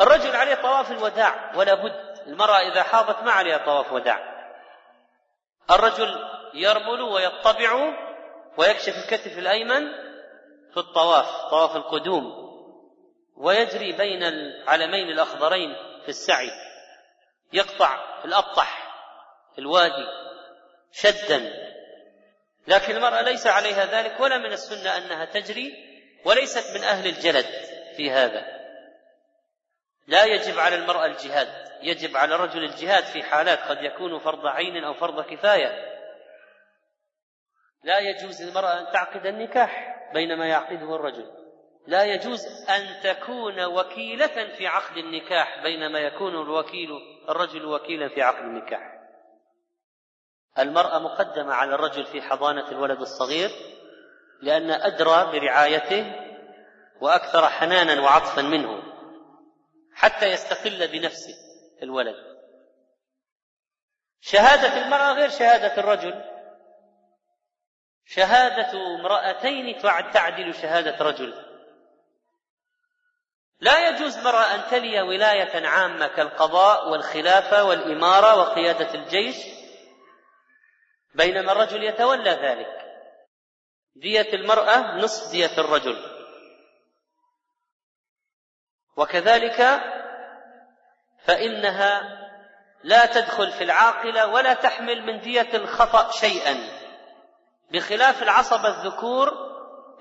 الرجل 0.00 0.36
عليه 0.36 0.54
طواف 0.54 0.90
الوداع 0.90 1.52
ولا 1.56 1.74
بد 1.74 2.18
المرأة 2.26 2.58
إذا 2.58 2.82
حاضت 2.82 3.22
ما 3.22 3.32
عليها 3.32 3.58
طواف 3.58 3.92
وداع. 3.92 4.50
الرجل 5.70 6.28
يرمل 6.54 7.02
ويطبع 7.02 7.92
ويكشف 8.58 8.94
الكتف 8.96 9.38
الأيمن 9.38 9.92
في 10.70 10.76
الطواف 10.76 11.50
طواف 11.50 11.76
القدوم 11.76 12.50
ويجري 13.36 13.92
بين 13.92 14.22
العلمين 14.22 15.08
الأخضرين 15.08 15.76
في 16.02 16.08
السعي. 16.08 16.50
يقطع 17.52 18.20
الأبطح 18.24 18.94
الوادي 19.58 20.06
شدا. 20.92 21.69
لكن 22.66 22.96
المرأة 22.96 23.22
ليس 23.22 23.46
عليها 23.46 23.84
ذلك 23.84 24.20
ولا 24.20 24.38
من 24.38 24.52
السنة 24.52 24.96
أنها 24.96 25.24
تجري 25.24 25.72
وليست 26.24 26.76
من 26.76 26.84
أهل 26.84 27.06
الجلد 27.06 27.46
في 27.96 28.10
هذا. 28.10 28.60
لا 30.06 30.24
يجب 30.24 30.58
على 30.58 30.76
المرأة 30.76 31.06
الجهاد 31.06 31.48
يجب 31.82 32.16
على 32.16 32.34
الرجل 32.34 32.64
الجهاد 32.64 33.04
في 33.04 33.22
حالات 33.22 33.58
قد 33.58 33.82
يكون 33.82 34.18
فرض 34.18 34.46
عين 34.46 34.84
أو 34.84 34.94
فرض 34.94 35.24
كفاية. 35.24 35.90
لا 37.82 37.98
يجوز 37.98 38.42
للمرأة 38.42 38.80
أن 38.80 38.92
تعقد 38.92 39.26
النكاح 39.26 39.96
بينما 40.14 40.46
يعقده 40.46 40.96
الرجل. 40.96 41.30
لا 41.86 42.04
يجوز 42.04 42.46
أن 42.70 43.00
تكون 43.02 43.64
وكيلة 43.64 44.56
في 44.58 44.66
عقد 44.66 44.96
النكاح 44.96 45.62
بينما 45.62 45.98
يكون 45.98 46.34
الوكيل 46.34 46.90
الرجل 47.28 47.64
وكيلا 47.64 48.08
في 48.08 48.22
عقد 48.22 48.44
النكاح. 48.44 48.99
المرأة 50.58 50.98
مقدمة 50.98 51.54
على 51.54 51.74
الرجل 51.74 52.06
في 52.06 52.22
حضانة 52.22 52.70
الولد 52.70 53.00
الصغير 53.00 53.50
لأن 54.42 54.70
أدرى 54.70 55.40
برعايته 55.40 56.12
وأكثر 57.00 57.48
حنانا 57.48 58.02
وعطفا 58.02 58.42
منه 58.42 58.82
حتى 59.94 60.26
يستقل 60.26 60.88
بنفسه 60.88 61.34
الولد. 61.82 62.16
شهادة 64.20 64.82
المرأة 64.82 65.12
غير 65.12 65.28
شهادة 65.30 65.76
الرجل. 65.78 66.24
شهادة 68.06 68.72
امرأتين 68.72 69.78
تعدل 70.12 70.54
شهادة 70.54 71.04
رجل. 71.04 71.34
لا 73.60 73.88
يجوز 73.88 74.18
مرأة 74.18 74.54
أن 74.54 74.70
تلي 74.70 75.02
ولاية 75.02 75.66
عامة 75.66 76.06
كالقضاء 76.06 76.88
والخلافة 76.88 77.64
والإمارة 77.64 78.36
وقيادة 78.36 78.94
الجيش 78.94 79.36
بينما 81.14 81.52
الرجل 81.52 81.84
يتولى 81.84 82.30
ذلك. 82.30 82.86
دية 83.94 84.32
المرأة 84.34 84.96
نصف 84.96 85.30
دية 85.30 85.58
الرجل. 85.58 85.96
وكذلك 88.96 89.80
فإنها 91.24 92.20
لا 92.82 93.06
تدخل 93.06 93.52
في 93.52 93.64
العاقلة 93.64 94.26
ولا 94.26 94.54
تحمل 94.54 95.02
من 95.02 95.20
دية 95.20 95.48
الخطأ 95.54 96.10
شيئا. 96.10 96.56
بخلاف 97.70 98.22
العصبة 98.22 98.68
الذكور 98.68 99.50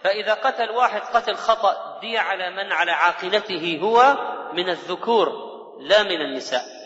فإذا 0.03 0.34
قتل 0.34 0.70
واحد 0.70 1.01
قتل 1.01 1.36
خطأ 1.36 1.99
دي 1.99 2.18
على 2.18 2.49
من؟ 2.49 2.72
على 2.72 2.91
عاقلته 2.91 3.80
هو 3.84 4.18
من 4.53 4.70
الذكور 4.70 5.49
لا 5.80 6.03
من 6.03 6.22
النساء. 6.22 6.78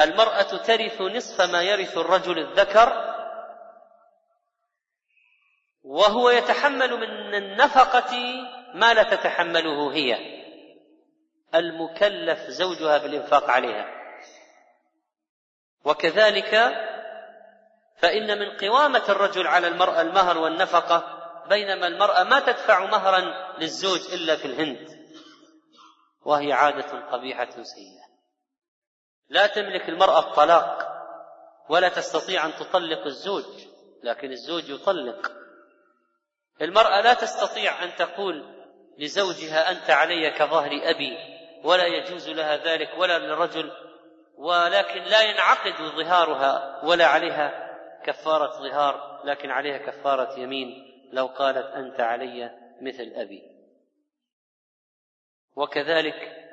المرأة 0.00 0.42
ترث 0.42 1.00
نصف 1.00 1.40
ما 1.40 1.62
يرث 1.62 1.98
الرجل 1.98 2.38
الذكر 2.38 3.14
وهو 5.82 6.30
يتحمل 6.30 6.90
من 6.90 7.34
النفقة 7.34 8.14
ما 8.74 8.94
لا 8.94 9.02
تتحمله 9.02 9.92
هي. 9.92 10.38
المكلف 11.54 12.38
زوجها 12.38 12.98
بالإنفاق 12.98 13.50
عليها. 13.50 13.86
وكذلك 15.84 16.54
فإن 17.96 18.38
من 18.38 18.56
قوامة 18.56 19.04
الرجل 19.08 19.46
على 19.46 19.68
المرأة 19.68 20.00
المهر 20.00 20.38
والنفقة 20.38 21.18
بينما 21.48 21.86
المرأة 21.86 22.22
ما 22.22 22.40
تدفع 22.40 22.84
مهرا 22.84 23.20
للزوج 23.58 24.00
إلا 24.12 24.36
في 24.36 24.44
الهند 24.44 24.98
وهي 26.24 26.52
عادة 26.52 27.00
قبيحة 27.12 27.50
سيئة. 27.50 28.07
لا 29.28 29.46
تملك 29.46 29.88
المرأة 29.88 30.18
الطلاق 30.18 30.88
ولا 31.68 31.88
تستطيع 31.88 32.46
أن 32.46 32.52
تطلق 32.52 33.04
الزوج 33.06 33.44
لكن 34.02 34.30
الزوج 34.30 34.68
يطلق. 34.68 35.32
المرأة 36.62 37.00
لا 37.00 37.14
تستطيع 37.14 37.84
أن 37.84 37.96
تقول 37.96 38.58
لزوجها 38.98 39.70
أنت 39.70 39.90
علي 39.90 40.30
كظهر 40.30 40.70
أبي 40.82 41.18
ولا 41.64 41.86
يجوز 41.86 42.28
لها 42.28 42.56
ذلك 42.56 42.90
ولا 42.98 43.18
للرجل 43.18 43.72
ولكن 44.38 45.02
لا 45.02 45.22
ينعقد 45.22 45.74
ظهارها 45.96 46.84
ولا 46.84 47.06
عليها 47.06 47.68
كفارة 48.04 48.50
ظهار 48.50 49.20
لكن 49.24 49.50
عليها 49.50 49.78
كفارة 49.78 50.38
يمين 50.38 50.88
لو 51.12 51.26
قالت 51.26 51.66
أنت 51.66 52.00
علي 52.00 52.50
مثل 52.80 53.12
أبي. 53.14 53.42
وكذلك 55.56 56.48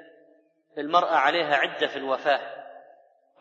المرأة 0.77 1.15
عليها 1.15 1.55
عدة 1.55 1.87
في 1.87 1.95
الوفاة. 1.95 2.54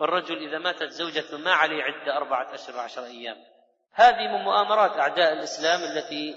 الرجل 0.01 0.49
إذا 0.49 0.59
ماتت 0.59 0.91
زوجته 0.91 1.39
ما 1.39 1.53
عليه 1.53 1.83
عدة 1.83 2.17
أربعة 2.17 2.55
أشهر 2.55 2.77
وعشر 2.77 3.05
أيام. 3.05 3.37
هذه 3.93 4.29
من 4.29 4.45
مؤامرات 4.45 4.91
أعداء 4.91 5.33
الإسلام 5.33 5.81
التي 5.83 6.35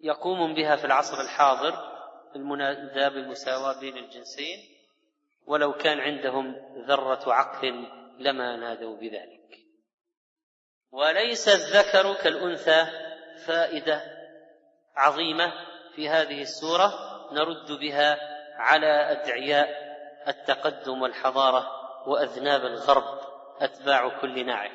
يقوم 0.00 0.54
بها 0.54 0.76
في 0.76 0.84
العصر 0.84 1.20
الحاضر 1.20 1.74
المنادى 2.36 3.14
بالمساواة 3.14 3.80
بين 3.80 3.96
الجنسين 3.96 4.58
ولو 5.46 5.72
كان 5.72 6.00
عندهم 6.00 6.56
ذرة 6.86 7.32
عقل 7.32 7.86
لما 8.18 8.56
نادوا 8.56 8.96
بذلك. 8.96 9.58
وليس 10.92 11.48
الذكر 11.48 12.14
كالأنثى 12.14 12.86
فائدة 13.46 14.02
عظيمة 14.96 15.52
في 15.94 16.08
هذه 16.08 16.42
السورة 16.42 16.92
نرد 17.32 17.72
بها 17.72 18.18
على 18.56 19.12
أدعياء 19.12 19.68
التقدم 20.28 21.02
والحضارة 21.02 21.77
وأذناب 22.08 22.64
الغرب 22.64 23.18
أتباع 23.60 24.20
كل 24.20 24.46
ناعق 24.46 24.72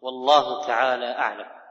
والله 0.00 0.66
تعالى 0.66 1.12
أعلم. 1.12 1.63